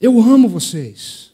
[0.00, 1.32] Eu amo vocês.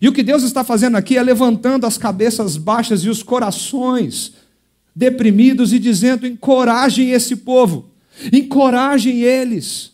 [0.00, 4.47] E o que Deus está fazendo aqui é levantando as cabeças baixas e os corações
[4.98, 7.90] deprimidos e dizendo: encorajem esse povo,
[8.32, 9.92] encorajem eles,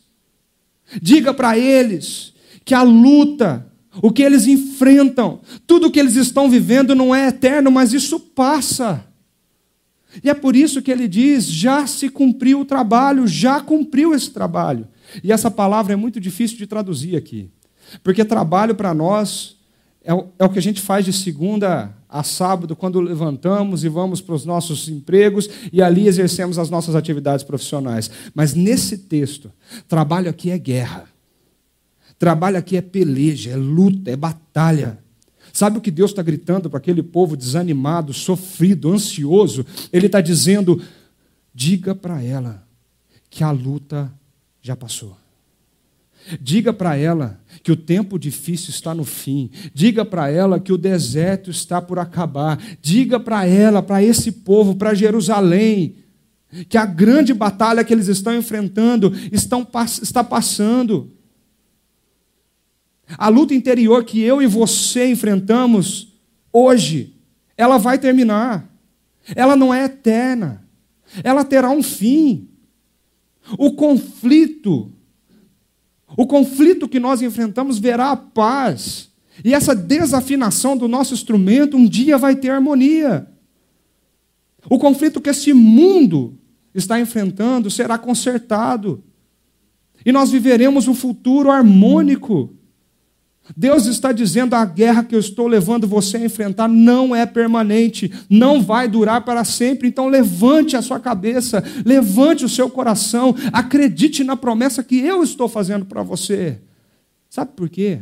[1.00, 2.32] diga para eles
[2.64, 3.66] que a luta,
[4.00, 8.18] o que eles enfrentam, tudo o que eles estão vivendo não é eterno, mas isso
[8.18, 9.07] passa.
[10.22, 14.30] E é por isso que ele diz: já se cumpriu o trabalho, já cumpriu esse
[14.30, 14.88] trabalho.
[15.22, 17.50] E essa palavra é muito difícil de traduzir aqui.
[18.02, 19.57] Porque trabalho para nós
[20.02, 23.88] é o, é o que a gente faz de segunda a sábado, quando levantamos e
[23.88, 28.08] vamos para os nossos empregos e ali exercemos as nossas atividades profissionais.
[28.32, 29.50] Mas nesse texto,
[29.88, 31.08] trabalho aqui é guerra.
[32.16, 35.00] Trabalho aqui é peleja, é luta, é batalha.
[35.52, 39.66] Sabe o que Deus está gritando para aquele povo desanimado, sofrido, ansioso?
[39.92, 40.80] Ele está dizendo:
[41.52, 42.64] diga para ela
[43.28, 44.08] que a luta
[44.62, 45.16] já passou.
[46.41, 49.51] Diga para ela que o tempo difícil está no fim.
[49.75, 52.59] Diga para ela que o deserto está por acabar.
[52.81, 55.97] Diga para ela, para esse povo, para Jerusalém,
[56.68, 59.66] que a grande batalha que eles estão enfrentando estão,
[60.01, 61.12] está passando.
[63.18, 66.14] A luta interior que eu e você enfrentamos
[66.51, 67.14] hoje,
[67.57, 68.70] ela vai terminar.
[69.35, 70.64] Ela não é eterna.
[71.22, 72.49] Ela terá um fim.
[73.59, 74.91] O conflito
[76.16, 79.10] o conflito que nós enfrentamos verá a paz.
[79.44, 83.26] E essa desafinação do nosso instrumento um dia vai ter harmonia.
[84.68, 86.38] O conflito que esse mundo
[86.74, 89.02] está enfrentando será consertado.
[90.04, 92.54] E nós viveremos um futuro harmônico.
[93.57, 98.11] Deus está dizendo: a guerra que eu estou levando você a enfrentar não é permanente,
[98.28, 99.88] não vai durar para sempre.
[99.88, 105.49] Então, levante a sua cabeça, levante o seu coração, acredite na promessa que eu estou
[105.49, 106.59] fazendo para você.
[107.28, 108.01] Sabe por quê?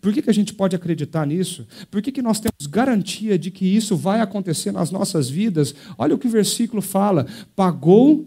[0.00, 1.66] Por que, que a gente pode acreditar nisso?
[1.90, 5.74] Por que, que nós temos garantia de que isso vai acontecer nas nossas vidas?
[5.98, 8.26] Olha o que o versículo fala: pagou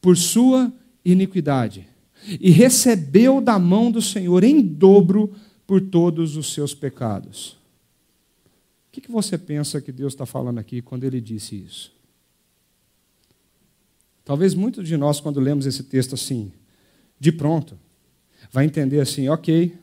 [0.00, 0.72] por sua
[1.04, 1.86] iniquidade
[2.40, 5.32] e recebeu da mão do Senhor em dobro
[5.72, 7.56] por todos os seus pecados.
[8.88, 11.90] O que você pensa que Deus está falando aqui quando ele disse isso?
[14.22, 16.52] Talvez muitos de nós, quando lemos esse texto assim,
[17.18, 17.78] de pronto,
[18.50, 19.74] vai entender assim, ok,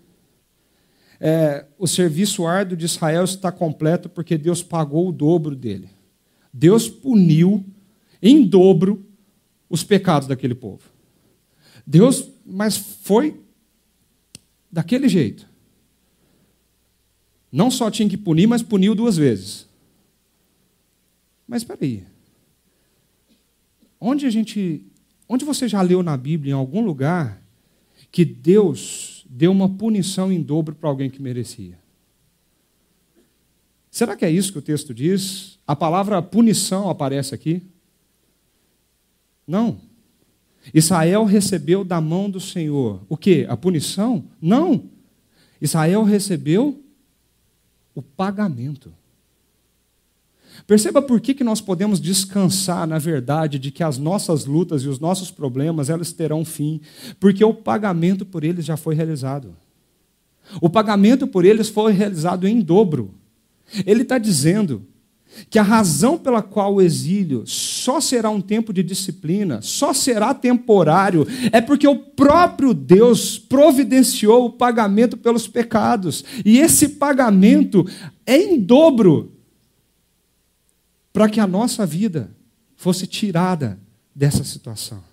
[1.20, 5.90] é, o serviço árduo de Israel está completo porque Deus pagou o dobro dele.
[6.54, 7.66] Deus puniu
[8.22, 9.04] em dobro
[9.68, 10.84] os pecados daquele povo.
[11.84, 13.42] Deus, mas foi
[14.72, 15.49] daquele jeito.
[17.52, 19.68] Não só tinha que punir, mas puniu duas vezes.
[21.48, 22.04] Mas espera aí.
[24.00, 24.86] Onde a gente,
[25.28, 27.42] onde você já leu na Bíblia em algum lugar
[28.12, 31.78] que Deus deu uma punição em dobro para alguém que merecia?
[33.92, 35.58] Será que é isso que o texto diz?
[35.66, 37.64] A palavra punição aparece aqui?
[39.46, 39.82] Não.
[40.74, 43.46] Israel recebeu da mão do Senhor o que?
[43.50, 44.24] A punição?
[44.40, 44.84] Não.
[45.60, 46.80] Israel recebeu
[47.94, 48.94] o pagamento.
[50.68, 54.88] Perceba por que, que nós podemos descansar na verdade de que as nossas lutas e
[54.88, 56.82] os nossos problemas elas terão fim,
[57.20, 59.56] porque o pagamento por eles já foi realizado.
[60.62, 63.14] O pagamento por eles foi realizado em dobro.
[63.86, 64.86] Ele está dizendo
[65.50, 70.34] que a razão pela qual o exílio só será um tempo de disciplina, só será
[70.34, 76.24] temporário, é porque o próprio Deus providenciou o pagamento pelos pecados.
[76.46, 77.86] E esse pagamento
[78.26, 79.32] é em dobro
[81.12, 82.32] para que a nossa vida
[82.76, 83.80] fosse tirada
[84.16, 85.04] dessa situação.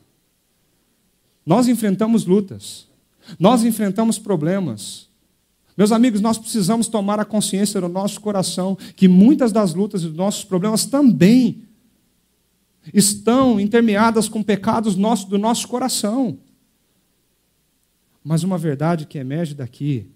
[1.45, 2.89] Nós enfrentamos lutas,
[3.39, 5.06] nós enfrentamos problemas,
[5.77, 10.07] meus amigos, nós precisamos tomar a consciência no nosso coração que muitas das lutas e
[10.07, 11.63] dos nossos problemas também
[12.95, 16.39] estão intermeadas com pecados nossos, do nosso coração.
[18.25, 20.07] Mas uma verdade que emerge daqui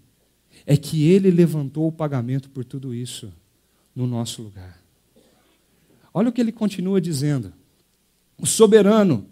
[0.65, 3.33] é que Ele levantou o pagamento por tudo isso
[3.95, 4.81] no nosso lugar.
[6.13, 7.53] Olha o que ele continua dizendo.
[8.39, 9.27] O soberano,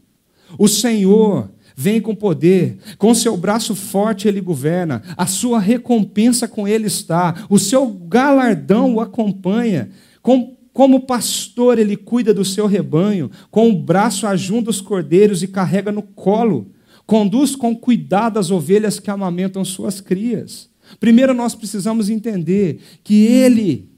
[0.57, 1.51] o Senhor,
[1.81, 7.47] vem com poder, com seu braço forte ele governa, a sua recompensa com ele está,
[7.49, 9.89] o seu galardão o acompanha,
[10.21, 15.47] com, como pastor ele cuida do seu rebanho, com o braço ajunta os cordeiros e
[15.47, 16.73] carrega no colo,
[17.07, 20.69] conduz com cuidado as ovelhas que amamentam suas crias.
[20.99, 23.89] Primeiro nós precisamos entender que ele,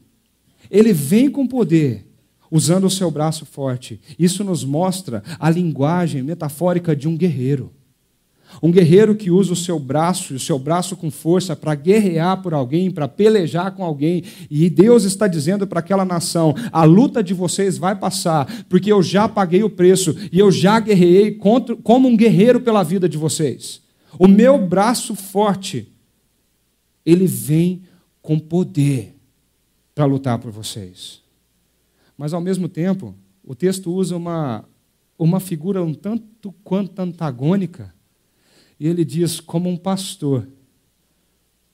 [0.71, 2.10] ele vem com poder,
[2.51, 4.01] usando o seu braço forte.
[4.19, 7.73] Isso nos mostra a linguagem metafórica de um guerreiro.
[8.63, 12.53] Um guerreiro que usa o seu braço, o seu braço com força para guerrear por
[12.53, 14.25] alguém, para pelejar com alguém.
[14.51, 19.03] E Deus está dizendo para aquela nação: a luta de vocês vai passar, porque eu
[19.03, 23.17] já paguei o preço e eu já guerreei contra, como um guerreiro pela vida de
[23.17, 23.81] vocês.
[24.19, 25.89] O meu braço forte,
[27.07, 27.83] ele vem
[28.21, 29.15] com poder
[29.95, 31.21] para lutar por vocês.
[32.21, 34.69] Mas ao mesmo tempo, o texto usa uma,
[35.19, 37.95] uma figura um tanto quanto antagônica,
[38.79, 40.47] E ele diz: como um pastor,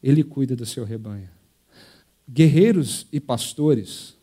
[0.01, 1.29] ele cuida do seu rebanho.
[2.31, 4.17] Guerreiros e pastores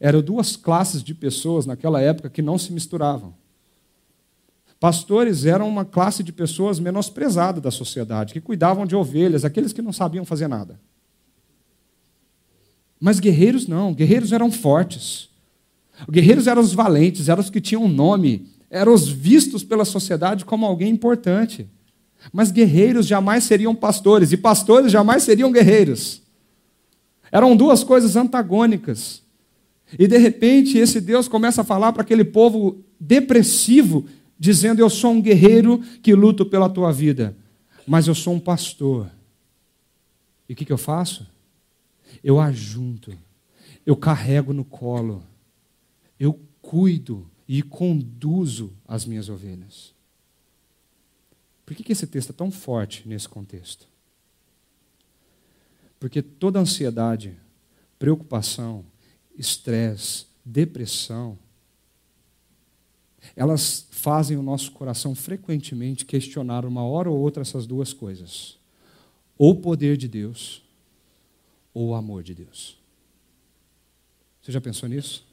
[0.00, 3.34] eram duas classes de pessoas naquela época que não se misturavam.
[4.80, 9.82] Pastores eram uma classe de pessoas menosprezada da sociedade, que cuidavam de ovelhas, aqueles que
[9.82, 10.80] não sabiam fazer nada.
[13.00, 15.28] Mas guerreiros não, guerreiros eram fortes.
[16.10, 20.66] Guerreiros eram os valentes, eram os que tinham nome, eram os vistos pela sociedade como
[20.66, 21.66] alguém importante.
[22.32, 26.22] Mas guerreiros jamais seriam pastores, e pastores jamais seriam guerreiros.
[27.30, 29.22] Eram duas coisas antagônicas.
[29.98, 34.04] E de repente esse Deus começa a falar para aquele povo depressivo
[34.38, 37.36] dizendo: Eu sou um guerreiro que luto pela tua vida,
[37.86, 39.10] mas eu sou um pastor.
[40.48, 41.26] E o que, que eu faço?
[42.26, 43.16] Eu ajunto,
[43.86, 45.22] eu carrego no colo,
[46.18, 49.94] eu cuido e conduzo as minhas ovelhas.
[51.64, 53.86] Por que, esse texto é tão forte nesse contexto?
[56.00, 57.38] Porque toda ansiedade,
[57.96, 58.84] preocupação,
[59.38, 61.38] estresse, depressão,
[63.36, 68.58] elas fazem o nosso coração frequentemente questionar uma hora ou outra essas duas coisas:
[69.38, 70.65] ou o poder de Deus,
[71.76, 72.74] ou o amor de Deus.
[74.40, 75.26] Você já pensou nisso?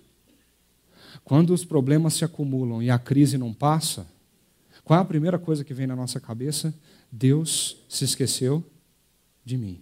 [1.23, 4.05] Quando os problemas se acumulam e a crise não passa,
[4.83, 6.77] qual é a primeira coisa que vem na nossa cabeça?
[7.09, 8.61] Deus se esqueceu
[9.45, 9.79] de mim.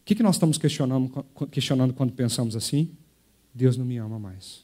[0.00, 2.92] O que, nós estamos questionando, questionando quando pensamos assim?
[3.52, 4.62] Deus não me ama mais.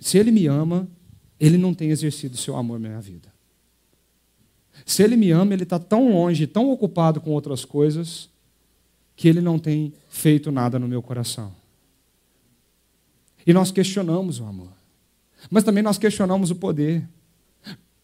[0.00, 0.88] Se Ele me ama,
[1.38, 3.32] Ele não tem exercido o seu amor na minha vida.
[4.84, 8.31] Se Ele me ama, Ele está tão longe, tão ocupado com outras coisas,
[9.16, 11.52] que Ele não tem feito nada no meu coração.
[13.46, 14.72] E nós questionamos o amor.
[15.50, 17.06] Mas também nós questionamos o poder.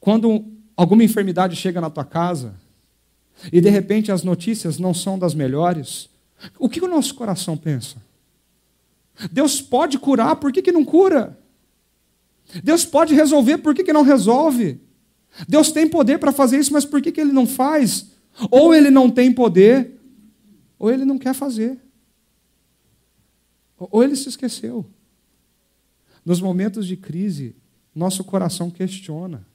[0.01, 0.45] Quando
[0.77, 2.55] alguma enfermidade chega na tua casa,
[3.53, 6.09] e de repente as notícias não são das melhores,
[6.59, 7.97] o que o nosso coração pensa?
[9.31, 11.39] Deus pode curar, por que, que não cura?
[12.63, 14.81] Deus pode resolver, por que, que não resolve?
[15.49, 18.07] Deus tem poder para fazer isso, mas por que, que ele não faz?
[18.51, 19.98] Ou ele não tem poder,
[20.79, 21.79] ou ele não quer fazer.
[23.79, 24.87] Ou ele se esqueceu.
[26.25, 27.57] Nos momentos de crise,
[27.95, 29.47] nosso coração questiona.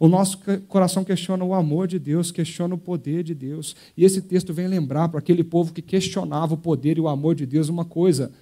[0.00, 3.76] O nosso coração questiona o amor de Deus, questiona o poder de Deus.
[3.96, 7.34] E esse texto vem lembrar para aquele povo que questionava o poder e o amor
[7.34, 8.32] de Deus uma coisa: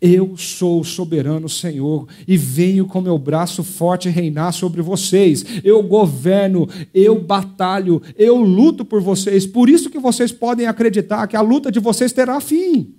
[0.00, 5.44] eu sou o soberano Senhor e venho com meu braço forte reinar sobre vocês.
[5.64, 9.46] Eu governo, eu batalho, eu luto por vocês.
[9.46, 12.94] Por isso que vocês podem acreditar que a luta de vocês terá fim.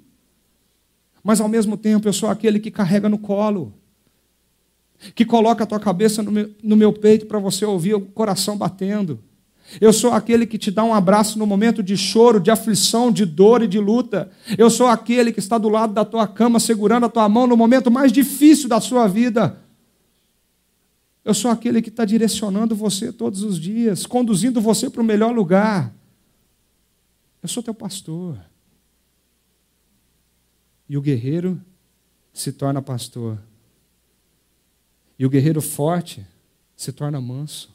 [1.23, 3.73] Mas ao mesmo tempo eu sou aquele que carrega no colo,
[5.15, 8.57] que coloca a tua cabeça no meu, no meu peito para você ouvir o coração
[8.57, 9.19] batendo.
[9.81, 13.25] Eu sou aquele que te dá um abraço no momento de choro, de aflição, de
[13.25, 14.31] dor e de luta.
[14.57, 17.57] Eu sou aquele que está do lado da tua cama, segurando a tua mão no
[17.57, 19.61] momento mais difícil da sua vida.
[21.23, 25.33] Eu sou aquele que está direcionando você todos os dias, conduzindo você para o melhor
[25.33, 25.93] lugar.
[27.41, 28.39] Eu sou teu pastor.
[30.87, 31.59] E o guerreiro
[32.31, 33.39] se torna pastor.
[35.17, 36.25] E o guerreiro forte
[36.75, 37.73] se torna manso,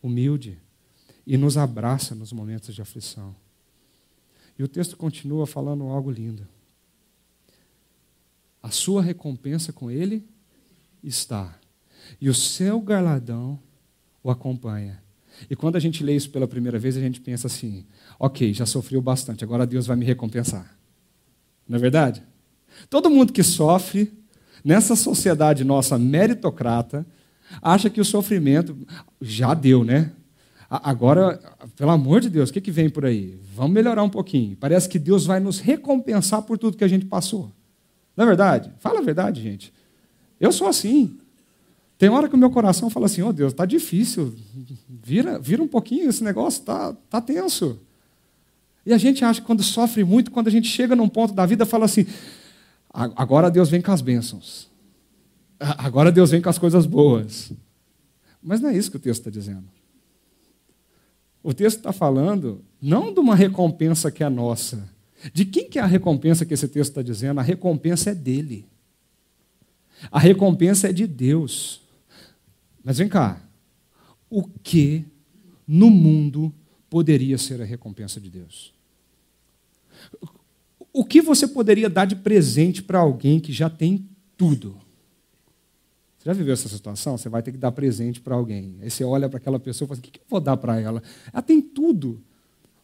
[0.00, 0.61] humilde
[1.26, 3.34] e nos abraça nos momentos de aflição.
[4.58, 6.46] E o texto continua falando algo lindo.
[8.62, 10.24] A sua recompensa com ele
[11.02, 11.58] está,
[12.20, 13.58] e o seu galardão
[14.22, 15.02] o acompanha.
[15.50, 17.84] E quando a gente lê isso pela primeira vez, a gente pensa assim:
[18.18, 20.78] ok, já sofreu bastante, agora Deus vai me recompensar.
[21.68, 22.22] Não é verdade?
[22.88, 24.12] Todo mundo que sofre,
[24.64, 27.06] nessa sociedade nossa meritocrata,
[27.60, 28.76] acha que o sofrimento
[29.20, 30.12] já deu, né?
[30.74, 31.38] Agora,
[31.76, 33.38] pelo amor de Deus, o que, que vem por aí?
[33.54, 34.56] Vamos melhorar um pouquinho.
[34.56, 37.52] Parece que Deus vai nos recompensar por tudo que a gente passou.
[38.16, 38.72] Não é verdade?
[38.78, 39.70] Fala a verdade, gente.
[40.40, 41.18] Eu sou assim.
[41.98, 44.34] Tem hora que o meu coração fala assim: oh Deus, está difícil.
[44.88, 47.78] Vira, vira um pouquinho, esse negócio está tá tenso.
[48.86, 51.44] E a gente acha que quando sofre muito, quando a gente chega num ponto da
[51.44, 52.06] vida, fala assim:
[52.90, 54.70] agora Deus vem com as bênçãos.
[55.60, 57.52] Agora Deus vem com as coisas boas.
[58.42, 59.64] Mas não é isso que o texto está dizendo.
[61.42, 64.88] O texto está falando não de uma recompensa que é nossa.
[65.32, 67.40] De quem que é a recompensa que esse texto está dizendo?
[67.40, 68.66] A recompensa é dele.
[70.10, 71.80] A recompensa é de Deus.
[72.82, 73.40] Mas vem cá.
[74.28, 75.04] O que
[75.66, 76.52] no mundo
[76.90, 78.72] poderia ser a recompensa de Deus?
[80.92, 84.76] O que você poderia dar de presente para alguém que já tem tudo?
[86.22, 87.18] Você já viveu essa situação?
[87.18, 88.76] Você vai ter que dar presente para alguém.
[88.80, 90.80] Aí você olha para aquela pessoa e fala assim, o que eu vou dar para
[90.80, 91.02] ela?
[91.32, 92.20] Ela tem tudo.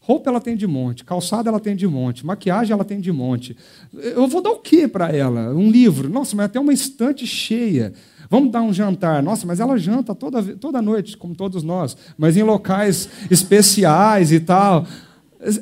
[0.01, 3.57] Roupa ela tem de monte, calçada ela tem de monte, maquiagem ela tem de monte.
[3.93, 5.55] Eu vou dar o que para ela?
[5.55, 6.09] Um livro?
[6.09, 7.93] Nossa, mas até uma estante cheia.
[8.28, 9.22] Vamos dar um jantar.
[9.22, 14.41] Nossa, mas ela janta toda, toda noite, como todos nós, mas em locais especiais e
[14.41, 14.84] tal.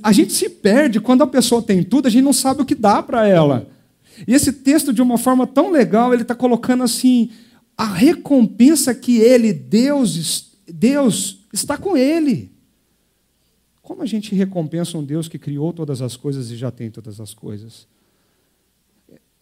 [0.03, 2.75] A gente se perde quando a pessoa tem tudo, a gente não sabe o que
[2.75, 3.69] dá para ela.
[4.27, 7.31] E esse texto, de uma forma tão legal, ele está colocando assim:
[7.77, 12.51] a recompensa que ele, Deus, Deus está com ele.
[13.83, 17.21] Como a gente recompensa um Deus que criou todas as coisas e já tem todas
[17.21, 17.87] as coisas?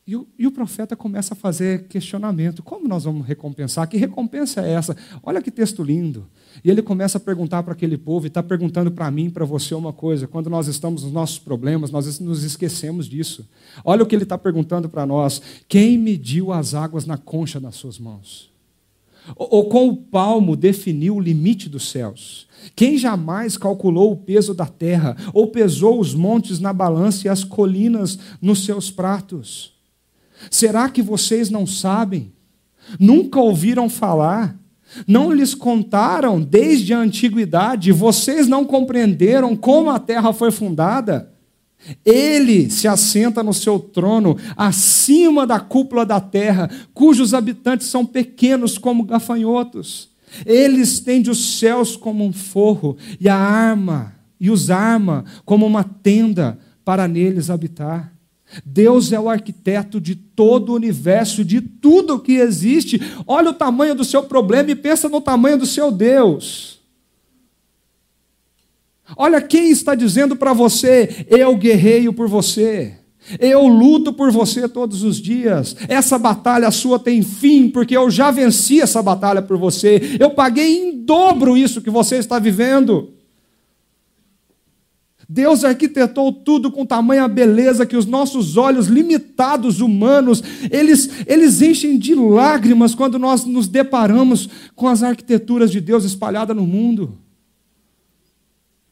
[0.07, 3.89] E o, e o, profeta começa a fazer questionamento: como nós vamos recompensar?
[3.89, 4.95] Que recompensa é essa?
[5.23, 6.27] Olha que texto lindo.
[6.63, 9.75] E ele começa a perguntar para aquele povo, e está perguntando para mim, para você,
[9.75, 13.49] uma coisa: quando nós estamos nos nossos problemas, nós nos esquecemos disso.
[13.83, 17.75] Olha o que ele está perguntando para nós: quem mediu as águas na concha das
[17.75, 18.53] suas mãos?
[19.35, 22.47] Ou, ou com o palmo definiu o limite dos céus?
[22.77, 27.43] Quem jamais calculou o peso da terra, ou pesou os montes na balança e as
[27.43, 29.74] colinas nos seus pratos?
[30.51, 32.33] Será que vocês não sabem?
[32.99, 34.57] Nunca ouviram falar?
[35.07, 37.93] Não lhes contaram desde a antiguidade?
[37.93, 41.33] Vocês não compreenderam como a terra foi fundada?
[42.05, 48.79] Ele se assenta no seu trono, acima da cúpula da terra, cujos habitantes são pequenos
[48.79, 50.09] como gafanhotos.
[50.47, 55.85] Ele estende os céus como um forro e a arma e os arma como uma
[55.85, 58.14] tenda para neles habitar.
[58.65, 63.01] Deus é o arquiteto de todo o universo, de tudo que existe.
[63.27, 66.81] Olha o tamanho do seu problema e pensa no tamanho do seu Deus.
[69.17, 72.99] Olha quem está dizendo para você: eu guerreio por você.
[73.41, 75.75] Eu luto por você todos os dias.
[75.89, 80.19] Essa batalha sua tem fim, porque eu já venci essa batalha por você.
[80.21, 83.14] Eu paguei em dobro isso que você está vivendo.
[85.35, 91.99] Deus arquitetou tudo com tamanha beleza que os nossos olhos limitados humanos, eles, eles enchem
[91.99, 97.19] de lágrimas quando nós nos deparamos com as arquiteturas de Deus espalhadas no mundo.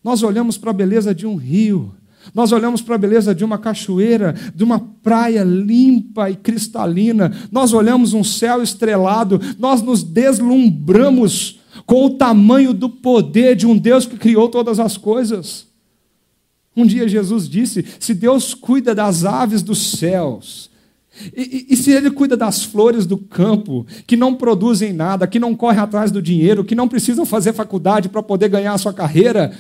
[0.03, 1.95] Nós olhamos para a beleza de um rio,
[2.35, 7.73] nós olhamos para a beleza de uma cachoeira, de uma praia limpa e cristalina, nós
[7.73, 14.07] olhamos um céu estrelado, nós nos deslumbramos com o tamanho do poder de um Deus
[14.07, 15.71] que criou todas as coisas.
[16.77, 20.71] Um dia Jesus disse: se Deus cuida das aves dos céus,
[21.37, 25.39] e, e, e, se Ele cuida das flores do campo, que não produzem nada, que
[25.39, 28.95] não correm atrás do dinheiro, que não precisam fazer faculdade para poder ganhar a sua
[28.95, 29.55] carreira,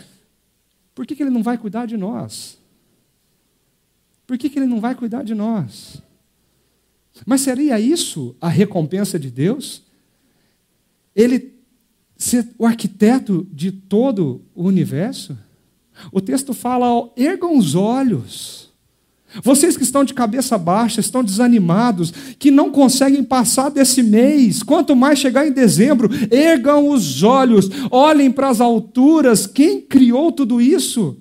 [0.94, 2.58] por que, que Ele não vai cuidar de nós?
[4.26, 6.02] Por que, que Ele não vai cuidar de nós?
[7.26, 9.82] Mas seria isso a recompensa de Deus?
[11.14, 11.52] Ele
[12.16, 15.36] ser o arquiteto de todo o universo?
[16.10, 18.62] O texto fala: ergam os olhos.
[19.42, 24.94] Vocês que estão de cabeça baixa, estão desanimados, que não conseguem passar desse mês, quanto
[24.94, 29.46] mais chegar em dezembro, ergam os olhos, olhem para as alturas.
[29.46, 31.16] Quem criou tudo isso?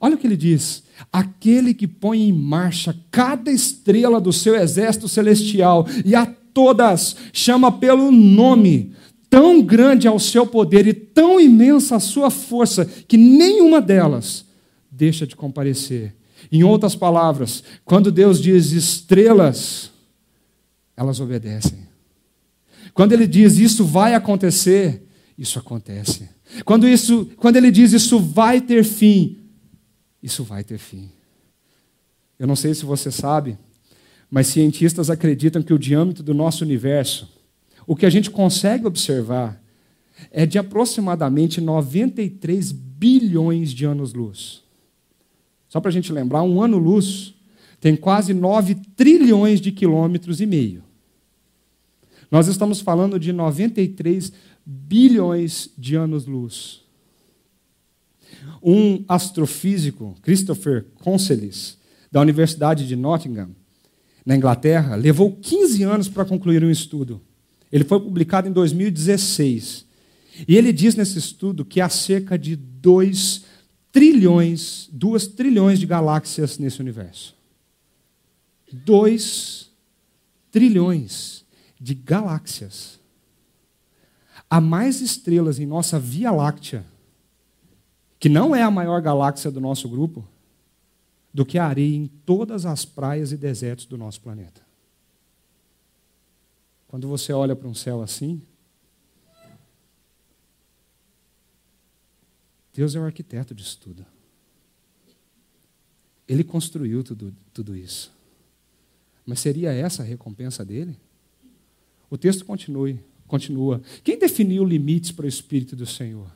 [0.00, 0.82] Olha o que ele diz:
[1.12, 7.70] aquele que põe em marcha cada estrela do seu exército celestial e a todas chama
[7.70, 8.92] pelo nome,
[9.30, 14.44] Tão grande é o seu poder e tão imensa a sua força que nenhuma delas
[14.90, 16.16] deixa de comparecer.
[16.50, 19.92] Em outras palavras, quando Deus diz estrelas,
[20.96, 21.78] elas obedecem.
[22.92, 25.06] Quando ele diz isso vai acontecer,
[25.38, 26.28] isso acontece.
[26.64, 29.38] Quando, isso, quando ele diz isso vai ter fim,
[30.20, 31.08] isso vai ter fim.
[32.36, 33.56] Eu não sei se você sabe,
[34.28, 37.39] mas cientistas acreditam que o diâmetro do nosso universo
[37.90, 39.60] o que a gente consegue observar
[40.30, 44.62] é de aproximadamente 93 bilhões de anos-luz.
[45.68, 47.34] Só para a gente lembrar, um ano-luz
[47.80, 50.84] tem quase 9 trilhões de quilômetros e meio.
[52.30, 54.32] Nós estamos falando de 93
[54.64, 56.84] bilhões de anos-luz.
[58.62, 61.76] Um astrofísico, Christopher Consellis,
[62.08, 63.50] da Universidade de Nottingham,
[64.24, 67.20] na Inglaterra, levou 15 anos para concluir um estudo.
[67.72, 69.86] Ele foi publicado em 2016.
[70.46, 73.44] E ele diz nesse estudo que há cerca de 2
[73.92, 77.34] trilhões, 2 trilhões de galáxias nesse universo.
[78.72, 79.70] 2
[80.50, 81.44] trilhões
[81.80, 82.98] de galáxias.
[84.48, 86.84] Há mais estrelas em nossa Via Láctea,
[88.18, 90.26] que não é a maior galáxia do nosso grupo,
[91.32, 94.60] do que a areia em todas as praias e desertos do nosso planeta.
[96.90, 98.42] Quando você olha para um céu assim,
[102.74, 104.04] Deus é o arquiteto disso tudo.
[106.26, 108.12] Ele construiu tudo, tudo isso.
[109.24, 110.98] Mas seria essa a recompensa dele?
[112.10, 113.80] O texto continue, continua.
[114.02, 116.28] Quem definiu limites para o Espírito do Senhor?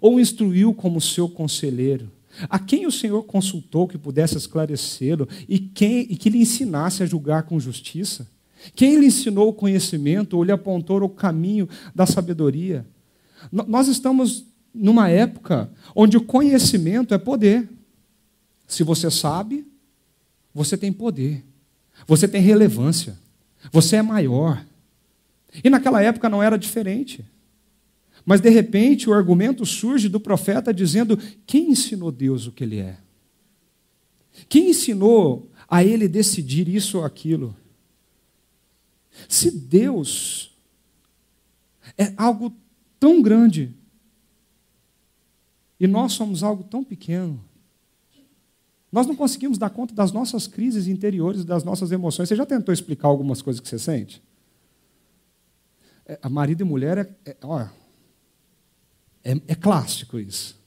[0.00, 2.10] Ou instruiu como seu conselheiro?
[2.48, 7.44] A quem o Senhor consultou que pudesse esclarecê-lo e, e que lhe ensinasse a julgar
[7.44, 8.28] com justiça?
[8.74, 12.86] Quem lhe ensinou o conhecimento ou lhe apontou o caminho da sabedoria?
[13.50, 17.68] Nós estamos numa época onde o conhecimento é poder.
[18.66, 19.66] Se você sabe,
[20.54, 21.44] você tem poder,
[22.06, 23.18] você tem relevância,
[23.70, 24.64] você é maior.
[25.62, 27.24] E naquela época não era diferente.
[28.24, 32.78] Mas de repente o argumento surge do profeta dizendo: quem ensinou Deus o que ele
[32.78, 32.98] é?
[34.48, 37.54] Quem ensinou a ele decidir isso ou aquilo?
[39.28, 40.56] Se Deus
[41.98, 42.52] é algo
[42.98, 43.74] tão grande
[45.78, 47.42] e nós somos algo tão pequeno,
[48.92, 52.28] nós não conseguimos dar conta das nossas crises interiores, das nossas emoções.
[52.28, 54.22] Você já tentou explicar algumas coisas que você sente?
[56.04, 57.66] É, a marido e mulher é, é, ó,
[59.24, 60.60] é, é clássico isso.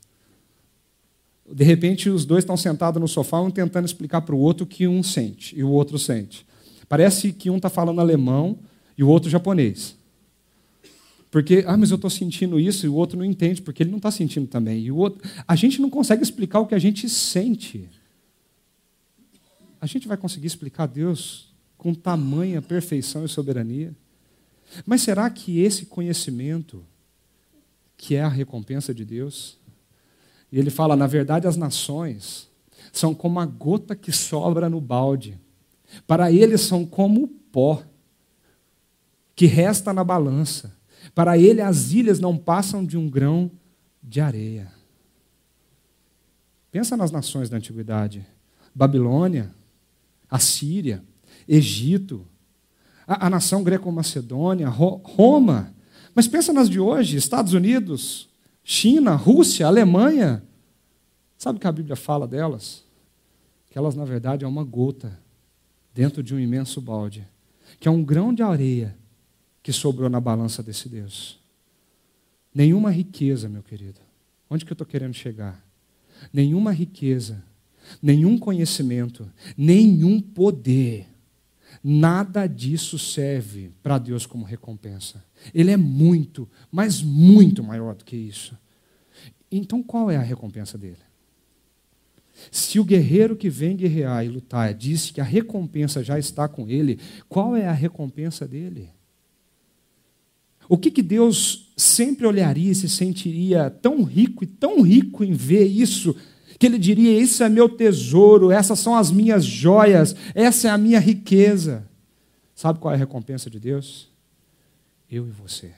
[1.47, 4.67] De repente, os dois estão sentados no sofá, um tentando explicar para o outro o
[4.67, 6.47] que um sente e o outro sente.
[6.87, 8.59] Parece que um está falando alemão
[8.97, 9.95] e o outro japonês.
[11.31, 13.97] Porque, ah, mas eu estou sentindo isso e o outro não entende, porque ele não
[13.97, 14.83] está sentindo também.
[14.83, 17.89] E o outro, a gente não consegue explicar o que a gente sente
[19.85, 23.95] a gente vai conseguir explicar Deus com tamanha perfeição e soberania?
[24.83, 26.83] Mas será que esse conhecimento,
[27.95, 29.59] que é a recompensa de Deus,
[30.51, 32.49] e ele fala, na verdade, as nações
[32.91, 35.39] são como a gota que sobra no balde.
[36.07, 37.83] Para eles são como o pó
[39.35, 40.75] que resta na balança.
[41.13, 43.51] Para ele as ilhas não passam de um grão
[44.01, 44.71] de areia.
[46.71, 48.25] Pensa nas nações da antiguidade.
[48.73, 49.53] Babilônia,
[50.29, 51.03] Assíria,
[51.47, 52.25] Egito,
[53.07, 55.73] a, a nação greco-macedônia, Roma.
[56.13, 58.27] Mas pensa nas de hoje: Estados Unidos,
[58.63, 60.43] China, Rússia, Alemanha.
[61.37, 62.83] Sabe o que a Bíblia fala delas?
[63.69, 65.17] Que elas, na verdade, é uma gota
[65.95, 67.27] dentro de um imenso balde,
[67.79, 68.95] que é um grão de areia
[69.63, 71.39] que sobrou na balança desse Deus.
[72.53, 73.99] Nenhuma riqueza, meu querido.
[74.47, 75.65] Onde que eu estou querendo chegar?
[76.31, 77.43] Nenhuma riqueza
[78.01, 81.07] nenhum conhecimento, nenhum poder.
[81.83, 85.23] Nada disso serve para Deus como recompensa.
[85.53, 88.57] Ele é muito, mas muito maior do que isso.
[89.51, 90.97] Então qual é a recompensa dele?
[92.51, 96.69] Se o guerreiro que vem guerrear e lutar disse que a recompensa já está com
[96.69, 98.89] ele, qual é a recompensa dele?
[100.67, 105.33] O que, que Deus sempre olharia e se sentiria tão rico e tão rico em
[105.33, 106.15] ver isso
[106.57, 110.77] que ele diria: Esse é meu tesouro, essas são as minhas joias, essa é a
[110.77, 111.87] minha riqueza.
[112.55, 114.09] Sabe qual é a recompensa de Deus?
[115.11, 115.71] Eu e você.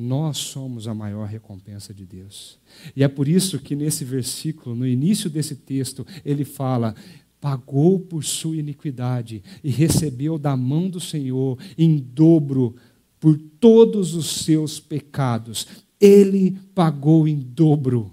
[0.00, 2.56] Nós somos a maior recompensa de Deus.
[2.94, 6.94] E é por isso que nesse versículo, no início desse texto, ele fala:
[7.40, 12.76] pagou por sua iniquidade e recebeu da mão do Senhor em dobro
[13.18, 15.66] por todos os seus pecados.
[16.00, 18.12] Ele pagou em dobro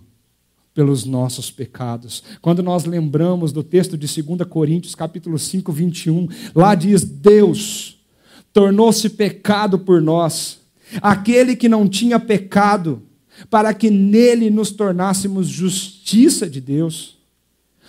[0.74, 2.24] pelos nossos pecados.
[2.42, 8.04] Quando nós lembramos do texto de 2 Coríntios, capítulo 5, 21, lá diz: Deus
[8.52, 10.65] tornou-se pecado por nós,
[11.02, 13.02] aquele que não tinha pecado,
[13.50, 17.18] para que nele nos tornássemos justiça de Deus.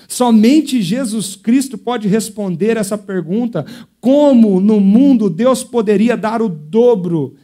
[0.09, 3.65] Somente Jesus Cristo pode responder essa pergunta:
[4.01, 7.37] como no mundo Deus poderia dar o dobro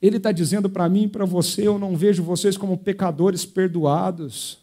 [0.00, 4.58] ele está dizendo para mim e para você: eu não vejo vocês como pecadores perdoados.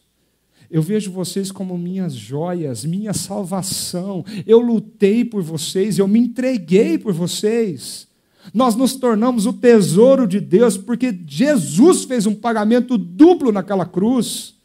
[0.70, 4.26] Eu vejo vocês como minhas joias, minha salvação.
[4.46, 8.08] Eu lutei por vocês, eu me entreguei por vocês.
[8.52, 14.56] Nós nos tornamos o tesouro de Deus porque Jesus fez um pagamento duplo naquela cruz.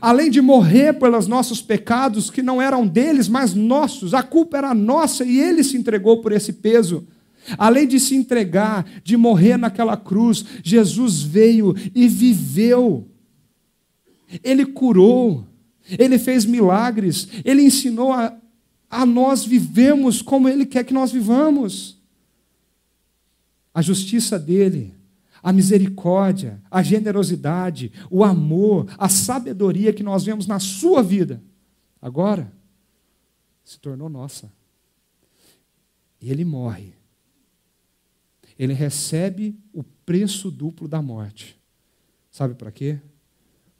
[0.00, 4.72] Além de morrer pelos nossos pecados, que não eram deles, mas nossos, a culpa era
[4.72, 7.06] nossa e ele se entregou por esse peso.
[7.58, 13.08] Além de se entregar, de morrer naquela cruz, Jesus veio e viveu.
[14.44, 15.44] Ele curou,
[15.98, 18.36] ele fez milagres, ele ensinou a,
[18.88, 21.99] a nós vivemos como ele quer que nós vivamos.
[23.72, 24.94] A justiça dele,
[25.42, 31.42] a misericórdia, a generosidade, o amor, a sabedoria que nós vemos na sua vida,
[32.00, 32.52] agora
[33.64, 34.52] se tornou nossa.
[36.20, 36.92] E ele morre.
[38.58, 41.58] Ele recebe o preço duplo da morte.
[42.30, 43.00] Sabe para quê?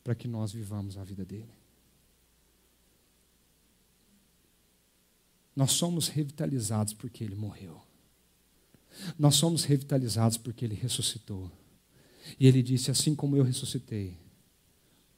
[0.02, 1.50] Para que nós vivamos a vida dele.
[5.54, 7.89] Nós somos revitalizados porque ele morreu.
[9.18, 11.50] Nós somos revitalizados porque ele ressuscitou.
[12.38, 14.16] E ele disse: Assim como eu ressuscitei,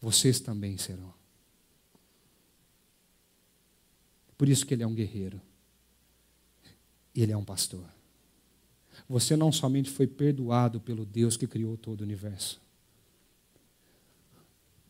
[0.01, 1.12] vocês também serão.
[4.37, 5.41] Por isso que ele é um guerreiro.
[7.14, 7.85] Ele é um pastor.
[9.09, 12.61] Você não somente foi perdoado pelo Deus que criou todo o universo.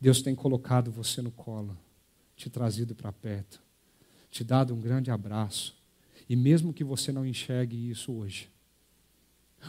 [0.00, 1.78] Deus tem colocado você no colo,
[2.34, 3.62] te trazido para perto,
[4.30, 5.76] te dado um grande abraço.
[6.28, 8.48] E mesmo que você não enxergue isso hoje,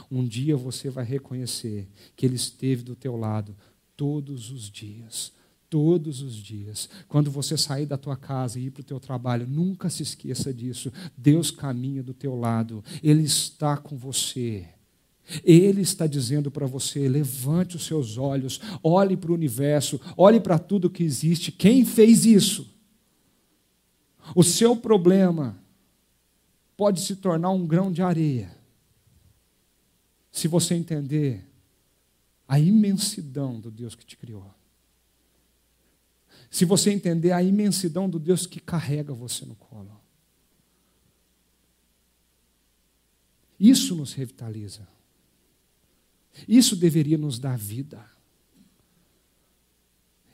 [0.10, 3.56] um dia você vai reconhecer que Ele esteve do teu lado
[3.96, 5.32] todos os dias,
[5.70, 6.90] todos os dias.
[7.08, 10.54] Quando você sair da tua casa e ir para o teu trabalho, nunca se esqueça
[10.54, 10.92] disso.
[11.18, 14.68] Deus caminha do teu lado, Ele está com você.
[15.44, 20.60] Ele está dizendo para você: levante os seus olhos, olhe para o universo, olhe para
[20.60, 21.52] tudo que existe.
[21.52, 22.70] Quem fez isso?
[24.36, 25.58] O seu problema
[26.76, 28.63] pode se tornar um grão de areia
[30.34, 31.48] se você entender
[32.46, 34.54] a imensidão do Deus que te criou
[36.54, 40.00] se você entender a imensidão do Deus que carrega você no colo.
[43.60, 44.88] Isso nos revitaliza.
[46.48, 48.08] Isso deveria nos dar vida.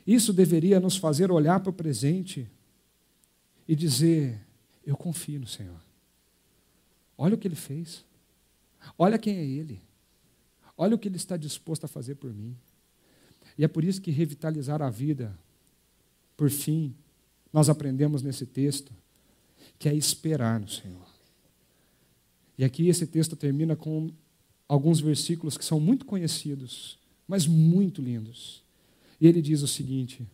[0.06, 2.52] Isso deveria nos fazer olhar para o presente
[3.66, 4.46] e dizer:
[4.86, 5.82] Eu confio no Senhor.
[7.18, 8.04] Olha o que Ele fez.
[8.98, 9.82] Olha quem é Ele.
[10.82, 12.56] Olha o que Ele está disposto a fazer por mim.
[13.58, 15.38] E é por isso que revitalizar a vida
[16.38, 16.96] por fim,
[17.52, 18.94] nós aprendemos nesse texto
[19.78, 21.06] que é esperar no Senhor.
[22.58, 24.10] E aqui esse texto termina com
[24.70, 28.64] alguns versículos que são muito conhecidos, mas muito lindos.
[29.20, 30.26] E ele diz o seguinte: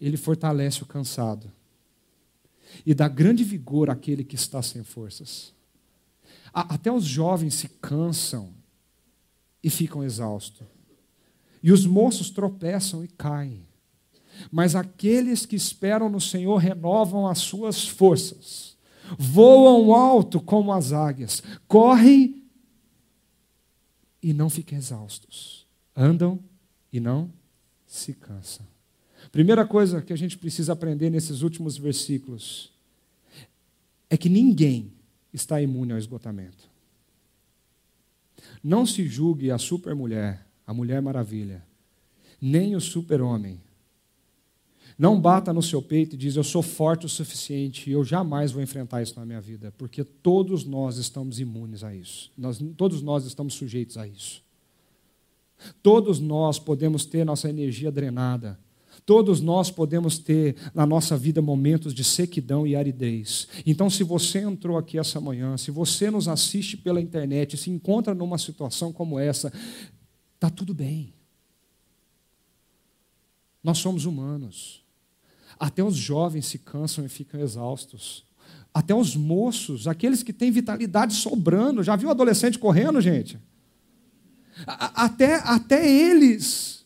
[0.00, 1.52] Ele fortalece o cansado
[2.86, 5.52] e dá grande vigor àquele que está sem forças.
[6.50, 8.55] Até os jovens se cansam
[9.66, 10.64] e ficam exaustos.
[11.60, 13.66] E os moços tropeçam e caem.
[14.48, 18.76] Mas aqueles que esperam no Senhor renovam as suas forças,
[19.18, 22.44] voam alto como as águias, correm
[24.22, 26.38] e não ficam exaustos, andam
[26.92, 27.32] e não
[27.88, 28.64] se cansam.
[29.32, 32.72] Primeira coisa que a gente precisa aprender nesses últimos versículos
[34.08, 34.92] é que ninguém
[35.32, 36.75] está imune ao esgotamento.
[38.66, 41.64] Não se julgue a supermulher, a mulher maravilha,
[42.42, 43.60] nem o super-homem,
[44.98, 48.50] não bata no seu peito e diz: Eu sou forte o suficiente e eu jamais
[48.50, 52.32] vou enfrentar isso na minha vida, porque todos nós estamos imunes a isso.
[52.36, 54.42] Nós, todos nós estamos sujeitos a isso.
[55.80, 58.58] Todos nós podemos ter nossa energia drenada.
[59.06, 63.46] Todos nós podemos ter na nossa vida momentos de sequidão e aridez.
[63.64, 68.12] Então, se você entrou aqui essa manhã, se você nos assiste pela internet, se encontra
[68.16, 69.52] numa situação como essa,
[70.34, 71.14] está tudo bem.
[73.62, 74.84] Nós somos humanos.
[75.56, 78.26] Até os jovens se cansam e ficam exaustos.
[78.74, 81.80] Até os moços, aqueles que têm vitalidade sobrando.
[81.80, 83.38] Já viu adolescente correndo, gente?
[84.66, 86.84] Até, até eles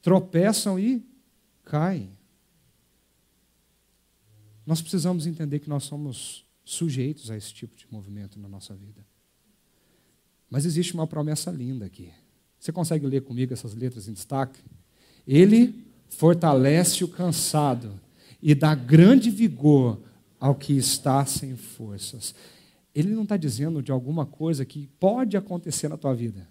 [0.00, 1.10] tropeçam e
[1.72, 2.10] caem.
[4.66, 9.02] Nós precisamos entender que nós somos sujeitos a esse tipo de movimento na nossa vida.
[10.50, 12.12] Mas existe uma promessa linda aqui.
[12.60, 14.62] Você consegue ler comigo essas letras em destaque?
[15.26, 17.98] Ele fortalece o cansado
[18.42, 19.98] e dá grande vigor
[20.38, 22.34] ao que está sem forças.
[22.94, 26.46] Ele não está dizendo de alguma coisa que pode acontecer na tua vida.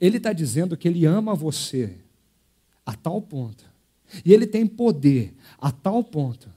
[0.00, 2.00] Ele está dizendo que ele ama você
[2.84, 3.75] a tal ponto,
[4.24, 6.48] e ele tem poder a tal ponto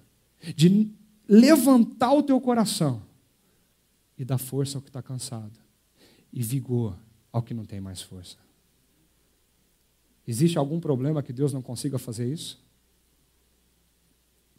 [0.56, 0.89] de
[1.28, 3.02] levantar o teu coração
[4.18, 5.58] e dar força ao que está cansado,
[6.32, 6.95] e vigor
[7.32, 8.38] ao que não tem mais força.
[10.28, 12.60] Existe algum problema que Deus não consiga fazer isso?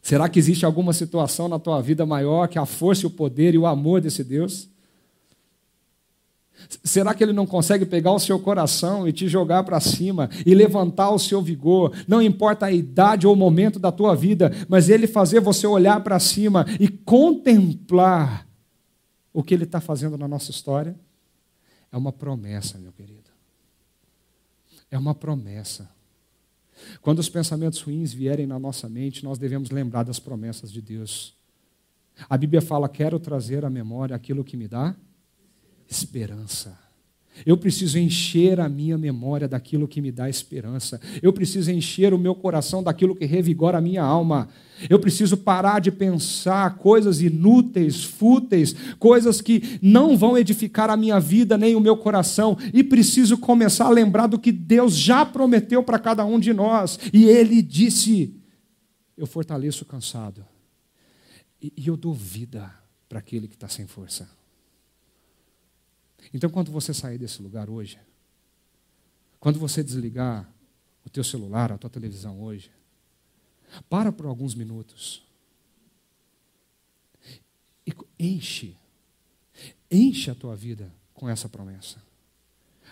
[0.01, 3.57] Será que existe alguma situação na tua vida maior que a força o poder e
[3.57, 4.67] o amor desse Deus?
[6.83, 10.53] Será que ele não consegue pegar o seu coração e te jogar para cima e
[10.53, 11.93] levantar o seu vigor?
[12.07, 16.01] Não importa a idade ou o momento da tua vida, mas ele fazer você olhar
[16.01, 18.47] para cima e contemplar
[19.33, 20.95] o que ele está fazendo na nossa história?
[21.91, 23.29] É uma promessa, meu querido.
[24.89, 25.89] É uma promessa.
[27.01, 31.33] Quando os pensamentos ruins vierem na nossa mente, nós devemos lembrar das promessas de Deus.
[32.29, 34.95] A Bíblia fala: quero trazer à memória aquilo que me dá
[35.91, 36.79] esperança.
[37.45, 40.99] Eu preciso encher a minha memória daquilo que me dá esperança.
[41.21, 44.49] Eu preciso encher o meu coração daquilo que revigora a minha alma.
[44.89, 51.19] Eu preciso parar de pensar coisas inúteis, fúteis, coisas que não vão edificar a minha
[51.19, 52.57] vida nem o meu coração.
[52.73, 56.99] E preciso começar a lembrar do que Deus já prometeu para cada um de nós.
[57.13, 58.35] E Ele disse:
[59.17, 60.45] Eu fortaleço o cansado.
[61.61, 62.71] E, eu dou vida
[63.07, 64.40] para aquele que está sem força.
[66.33, 67.99] Então, quando você sair desse lugar hoje,
[69.39, 70.47] quando você desligar
[71.05, 72.71] o teu celular, a tua televisão hoje,
[73.89, 75.23] para por alguns minutos
[77.85, 78.77] e enche,
[79.89, 82.01] enche a tua vida com essa promessa.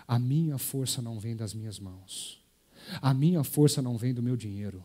[0.07, 2.43] A minha força não vem das minhas mãos.
[3.01, 4.83] A minha força não vem do meu dinheiro.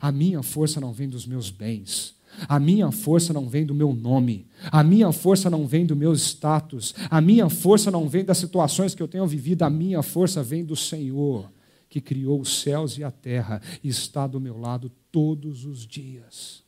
[0.00, 2.16] A minha força não vem dos meus bens.
[2.48, 6.12] A minha força não vem do meu nome, a minha força não vem do meu
[6.12, 10.42] status, a minha força não vem das situações que eu tenho vivido, a minha força
[10.42, 11.50] vem do Senhor,
[11.88, 16.62] que criou os céus e a terra e está do meu lado todos os dias.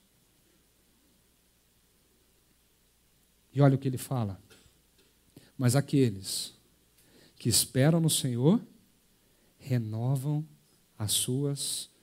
[3.53, 4.41] E olha o que ele fala.
[5.57, 6.55] Mas aqueles
[7.37, 8.61] que esperam no Senhor
[9.59, 10.47] renovam
[10.99, 11.98] as suas forças.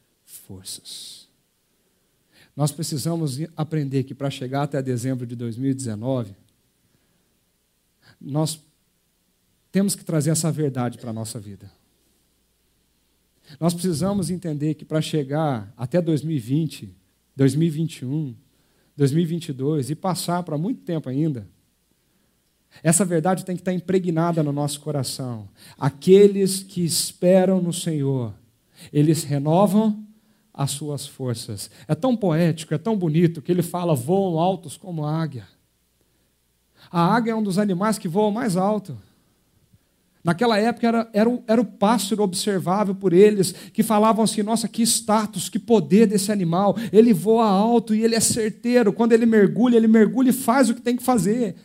[2.56, 6.34] Nós precisamos aprender que para chegar até dezembro de 2019,
[8.20, 8.60] nós
[9.72, 11.70] temos que trazer essa verdade para a nossa vida.
[13.60, 16.96] Nós precisamos entender que para chegar até 2020,
[17.36, 18.36] 2021,
[18.96, 21.48] 2022 e passar para muito tempo ainda,
[22.82, 25.50] essa verdade tem que estar impregnada no nosso coração.
[25.78, 28.34] Aqueles que esperam no Senhor,
[28.92, 30.05] eles renovam
[30.56, 31.70] as suas forças.
[31.88, 35.48] É tão poético, é tão bonito que ele fala: voam altos como a águia.
[36.90, 38.98] A águia é um dos animais que voam mais alto.
[40.24, 44.68] Naquela época era, era, o, era o pássaro observável por eles, que falavam assim: nossa,
[44.68, 46.78] que status, que poder desse animal.
[46.92, 48.94] Ele voa alto e ele é certeiro.
[48.94, 51.56] Quando ele mergulha, ele mergulha e faz o que tem que fazer.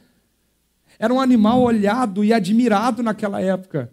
[0.99, 3.91] Era um animal olhado e admirado naquela época.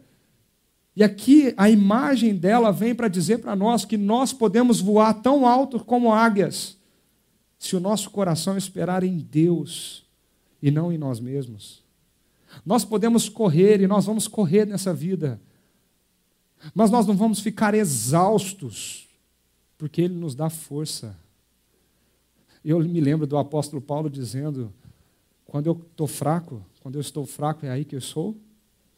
[0.98, 5.46] E aqui a imagem dela vem para dizer para nós que nós podemos voar tão
[5.46, 6.76] alto como águias,
[7.60, 10.04] se o nosso coração esperar em Deus
[10.60, 11.84] e não em nós mesmos.
[12.66, 15.40] Nós podemos correr e nós vamos correr nessa vida,
[16.74, 19.08] mas nós não vamos ficar exaustos,
[19.78, 21.16] porque Ele nos dá força.
[22.66, 24.74] Eu me lembro do apóstolo Paulo dizendo:
[25.46, 28.36] quando eu estou fraco, quando eu estou fraco, é aí que eu sou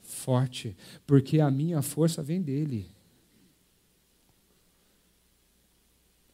[0.10, 2.90] forte, porque a minha força vem dele.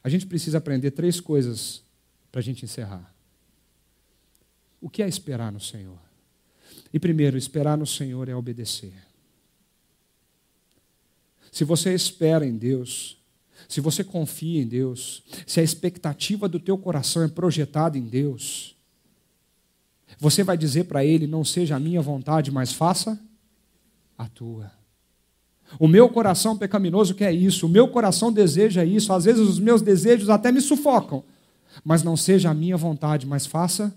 [0.03, 1.83] A gente precisa aprender três coisas
[2.31, 3.13] para a gente encerrar.
[4.79, 5.97] O que é esperar no Senhor?
[6.93, 8.93] E primeiro, esperar no Senhor é obedecer.
[11.51, 13.17] Se você espera em Deus,
[13.67, 18.75] se você confia em Deus, se a expectativa do teu coração é projetada em Deus,
[20.19, 23.19] você vai dizer para Ele: não seja a minha vontade, mas faça
[24.17, 24.71] a tua.
[25.79, 29.81] O meu coração pecaminoso quer isso, o meu coração deseja isso, às vezes os meus
[29.81, 31.23] desejos até me sufocam,
[31.83, 33.93] mas não seja a minha vontade, mas faça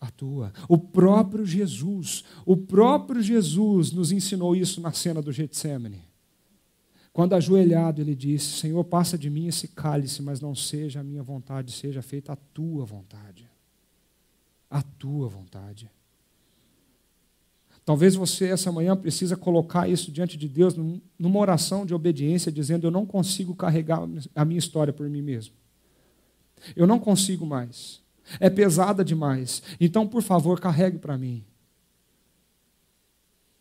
[0.00, 0.52] a tua.
[0.68, 6.02] O próprio Jesus, o próprio Jesus nos ensinou isso na cena do Getsemane.
[7.12, 11.22] Quando ajoelhado, ele disse: Senhor, passa de mim esse cálice, mas não seja a minha
[11.22, 13.48] vontade, seja feita a tua vontade.
[14.70, 15.90] A tua vontade.
[17.84, 22.86] Talvez você essa manhã precisa colocar isso diante de Deus numa oração de obediência, dizendo:
[22.86, 25.54] Eu não consigo carregar a minha história por mim mesmo.
[26.76, 28.00] Eu não consigo mais.
[28.38, 29.62] É pesada demais.
[29.80, 31.44] Então, por favor, carregue para mim.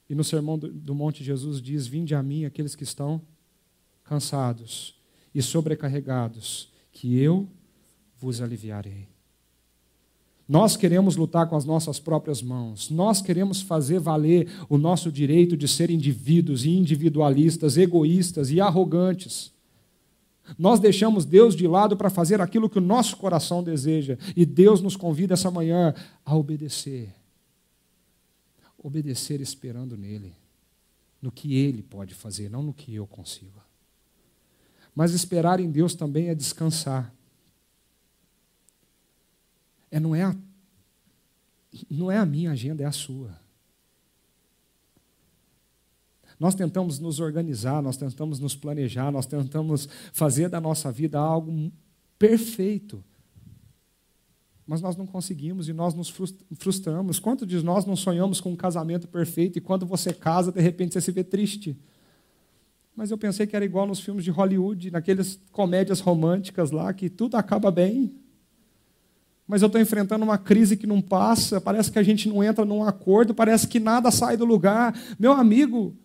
[0.10, 3.22] E no sermão do Monte, Jesus diz: Vinde a mim aqueles que estão
[4.04, 4.96] cansados
[5.34, 7.48] e sobrecarregados, que eu
[8.18, 9.09] vos aliviarei.
[10.50, 12.90] Nós queremos lutar com as nossas próprias mãos.
[12.90, 19.54] Nós queremos fazer valer o nosso direito de ser indivíduos e individualistas, egoístas e arrogantes.
[20.58, 24.18] Nós deixamos Deus de lado para fazer aquilo que o nosso coração deseja.
[24.36, 25.94] E Deus nos convida essa manhã
[26.26, 27.14] a obedecer.
[28.76, 30.34] Obedecer esperando nele,
[31.22, 33.62] no que ele pode fazer, não no que eu consigo.
[34.96, 37.14] Mas esperar em Deus também é descansar.
[39.92, 40.36] É, não, é a,
[41.90, 43.40] não é a minha agenda, é a sua.
[46.40, 51.72] Nós tentamos nos organizar, nós tentamos nos planejar, nós tentamos fazer da nossa vida algo
[52.18, 53.04] perfeito.
[54.66, 56.14] mas nós não conseguimos e nós nos
[56.58, 57.20] frustramos.
[57.20, 60.94] Quantos de nós não sonhamos com um casamento perfeito e quando você casa, de repente
[60.94, 61.76] você se vê triste?
[62.96, 67.10] Mas eu pensei que era igual nos filmes de Hollywood, naquelas comédias românticas lá, que
[67.10, 68.14] tudo acaba bem.
[69.50, 72.64] Mas eu estou enfrentando uma crise que não passa, parece que a gente não entra
[72.64, 74.96] num acordo, parece que nada sai do lugar.
[75.18, 75.98] Meu amigo,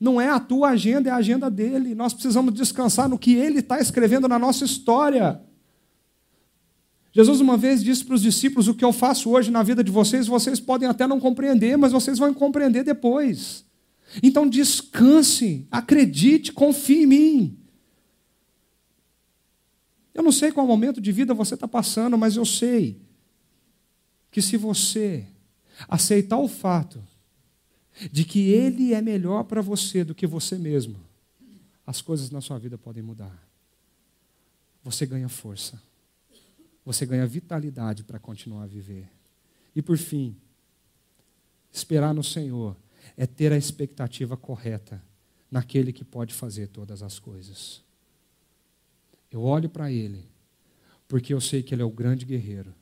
[0.00, 1.94] não é a tua agenda, é a agenda dele.
[1.94, 5.38] Nós precisamos descansar no que ele está escrevendo na nossa história.
[7.12, 9.90] Jesus uma vez disse para os discípulos: O que eu faço hoje na vida de
[9.90, 13.62] vocês, vocês podem até não compreender, mas vocês vão compreender depois.
[14.22, 17.58] Então descanse, acredite, confie em mim.
[20.16, 23.00] Eu não sei qual momento de vida você está passando, mas eu sei
[24.30, 25.26] que se você
[25.88, 27.02] aceitar o fato
[28.10, 30.98] de que Ele é melhor para você do que você mesmo,
[31.86, 33.46] as coisas na sua vida podem mudar.
[34.82, 35.80] Você ganha força
[36.86, 39.10] você ganha vitalidade para continuar a viver.
[39.74, 40.36] E por fim,
[41.72, 42.76] esperar no Senhor
[43.16, 45.02] é ter a expectativa correta
[45.50, 47.82] naquele que pode fazer todas as coisas.
[49.30, 50.24] Eu olho para Ele,
[51.08, 52.74] porque eu sei que Ele é o grande guerreiro.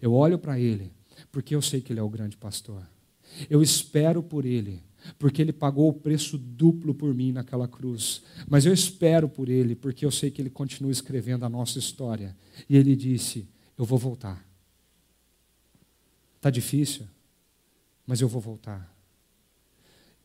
[0.00, 0.92] Eu olho para Ele,
[1.30, 2.86] porque eu sei que Ele é o grande pastor.
[3.48, 4.82] Eu espero por Ele,
[5.18, 8.22] porque Ele pagou o preço duplo por mim naquela cruz.
[8.48, 12.36] Mas eu espero por Ele, porque eu sei que Ele continua escrevendo a nossa história.
[12.68, 14.46] E Ele disse: Eu vou voltar.
[16.36, 17.06] Está difícil,
[18.06, 18.93] mas eu vou voltar.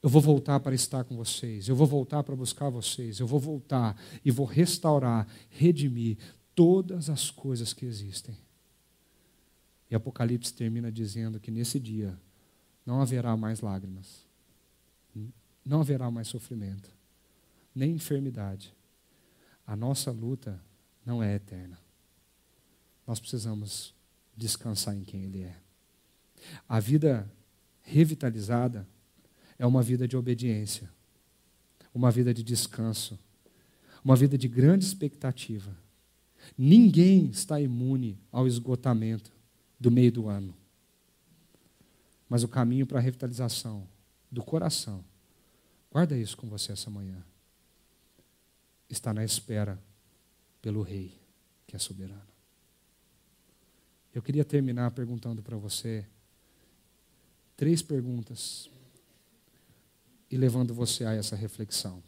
[0.01, 3.39] Eu vou voltar para estar com vocês, eu vou voltar para buscar vocês, eu vou
[3.39, 6.17] voltar e vou restaurar, redimir
[6.55, 8.37] todas as coisas que existem.
[9.91, 12.17] E Apocalipse termina dizendo que nesse dia
[12.85, 14.29] não haverá mais lágrimas
[15.69, 16.91] não haverá mais sofrimento,
[17.75, 18.73] nem enfermidade.
[19.65, 20.59] A nossa luta
[21.05, 21.79] não é eterna.
[23.05, 23.93] Nós precisamos
[24.35, 25.55] descansar em quem Ele é.
[26.67, 27.31] A vida
[27.81, 28.87] revitalizada
[29.59, 30.89] é uma vida de obediência,
[31.93, 33.19] uma vida de descanso,
[34.03, 35.77] uma vida de grande expectativa.
[36.57, 39.31] Ninguém está imune ao esgotamento
[39.79, 40.55] do meio do ano.
[42.27, 43.87] Mas o caminho para a revitalização
[44.31, 45.03] do coração
[45.91, 47.23] Guarda isso com você essa manhã.
[48.87, 49.79] Está na espera
[50.61, 51.19] pelo Rei,
[51.65, 52.21] que é soberano.
[54.13, 56.05] Eu queria terminar perguntando para você
[57.55, 58.69] três perguntas
[60.29, 62.03] e levando você a essa reflexão.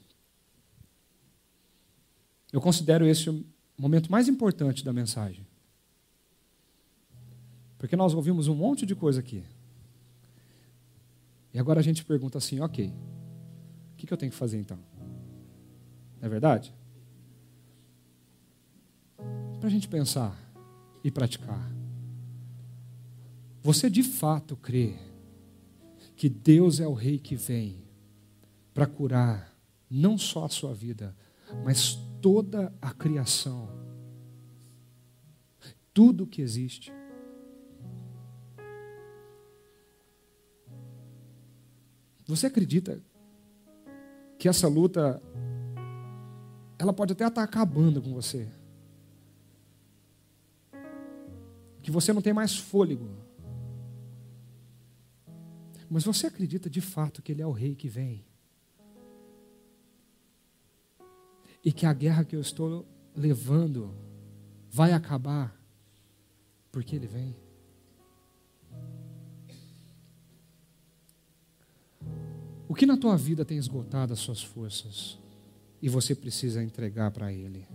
[2.51, 3.45] Eu considero esse o
[3.77, 5.45] momento mais importante da mensagem.
[7.77, 9.43] Porque nós ouvimos um monte de coisa aqui.
[11.53, 12.93] E agora a gente pergunta assim: ok,
[14.01, 14.79] que, que eu tenho que fazer então?
[16.19, 16.73] Não é verdade?
[19.59, 20.35] Para a gente pensar
[21.03, 21.71] e praticar.
[23.61, 24.95] Você de fato crê
[26.15, 27.77] que Deus é o Rei que vem
[28.81, 29.55] para curar
[29.87, 31.15] não só a sua vida,
[31.63, 33.69] mas toda a criação,
[35.93, 36.91] tudo que existe.
[42.25, 42.99] Você acredita
[44.39, 45.21] que essa luta
[46.79, 48.49] ela pode até estar acabando com você.
[51.83, 53.11] Que você não tem mais fôlego.
[55.87, 58.30] Mas você acredita de fato que ele é o rei que vem?
[61.63, 62.85] E que a guerra que eu estou
[63.15, 63.93] levando
[64.69, 65.55] vai acabar
[66.71, 67.35] porque ele vem?
[72.71, 75.19] O que na tua vida tem esgotado as suas forças
[75.81, 77.67] e você precisa entregar para Ele?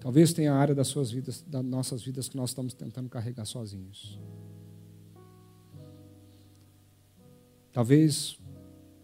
[0.00, 3.44] Talvez tenha a área das suas vidas, das nossas vidas que nós estamos tentando carregar
[3.44, 4.18] sozinhos.
[7.74, 8.38] Talvez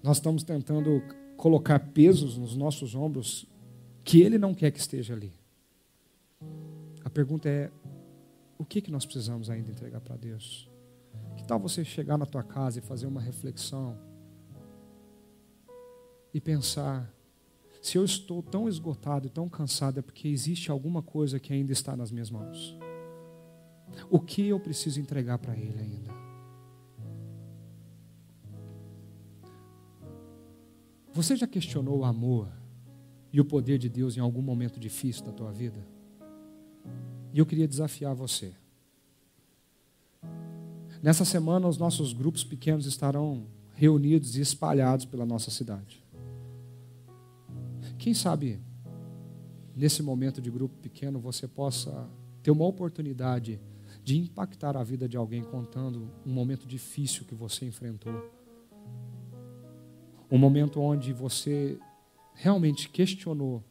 [0.02, 1.02] nós estamos tentando
[1.42, 3.44] colocar pesos nos nossos ombros
[4.04, 5.32] que Ele não quer que esteja ali.
[7.04, 7.68] A pergunta é:
[8.56, 10.70] o que, que nós precisamos ainda entregar para Deus?
[11.36, 13.98] Que tal você chegar na tua casa e fazer uma reflexão?
[16.32, 17.12] e pensar:
[17.80, 21.72] se eu estou tão esgotado e tão cansado, é porque existe alguma coisa que ainda
[21.72, 22.78] está nas minhas mãos.
[24.08, 26.21] O que eu preciso entregar para Ele ainda?
[31.14, 32.48] Você já questionou o amor
[33.30, 35.86] e o poder de Deus em algum momento difícil da tua vida?
[37.34, 38.54] E eu queria desafiar você.
[41.02, 46.02] Nessa semana, os nossos grupos pequenos estarão reunidos e espalhados pela nossa cidade.
[47.98, 48.58] Quem sabe,
[49.76, 52.08] nesse momento de grupo pequeno, você possa
[52.42, 53.60] ter uma oportunidade
[54.02, 58.41] de impactar a vida de alguém contando um momento difícil que você enfrentou.
[60.32, 61.78] Um momento onde você
[62.32, 63.62] realmente questionou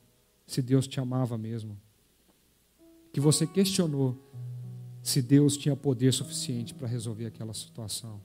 [0.45, 1.75] se Deus te amava mesmo.
[3.11, 4.15] Que você questionou
[5.01, 8.21] se Deus tinha poder suficiente para resolver aquela situação.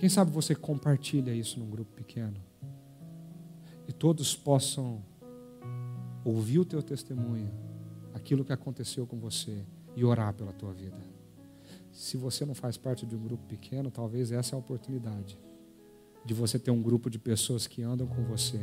[0.00, 2.42] Quem sabe você compartilha isso num grupo pequeno
[3.86, 5.00] e todos possam
[6.24, 7.48] ouvir o teu testemunho,
[8.12, 9.64] aquilo que aconteceu com você
[9.94, 10.98] e orar pela tua vida.
[11.92, 15.38] Se você não faz parte de um grupo pequeno, talvez essa é a oportunidade
[16.24, 18.60] de você ter um grupo de pessoas que andam com você,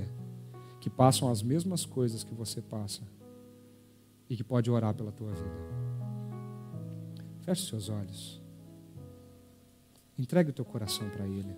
[0.79, 3.01] que passam as mesmas coisas que você passa
[4.29, 5.88] e que pode orar pela tua vida.
[7.41, 8.41] Feche seus olhos.
[10.17, 11.55] Entregue o teu coração para Ele.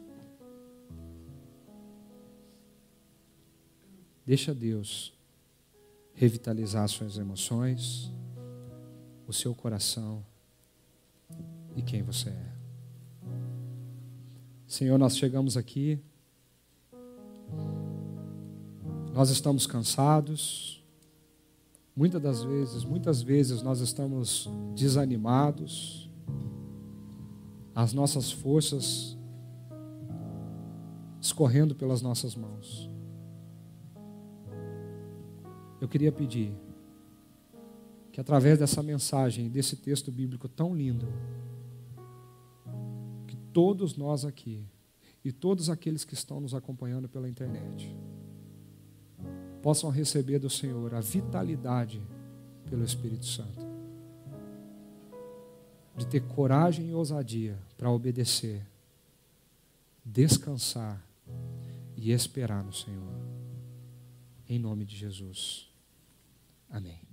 [4.26, 5.14] Deixa Deus
[6.14, 8.12] revitalizar suas emoções,
[9.26, 10.24] o seu coração
[11.76, 12.59] e quem você é.
[14.70, 16.00] Senhor, nós chegamos aqui,
[19.12, 20.86] nós estamos cansados,
[21.96, 26.08] muitas das vezes, muitas vezes nós estamos desanimados,
[27.74, 29.18] as nossas forças
[31.20, 32.92] escorrendo pelas nossas mãos.
[35.82, 36.54] Eu queria pedir
[38.12, 41.08] que através dessa mensagem, desse texto bíblico tão lindo,
[43.60, 44.66] todos nós aqui
[45.22, 47.94] e todos aqueles que estão nos acompanhando pela internet
[49.62, 52.02] possam receber do Senhor a vitalidade
[52.70, 53.68] pelo Espírito Santo
[55.98, 58.66] de ter coragem e ousadia para obedecer,
[60.06, 61.06] descansar
[61.98, 63.12] e esperar no Senhor.
[64.48, 65.70] Em nome de Jesus.
[66.70, 67.09] Amém.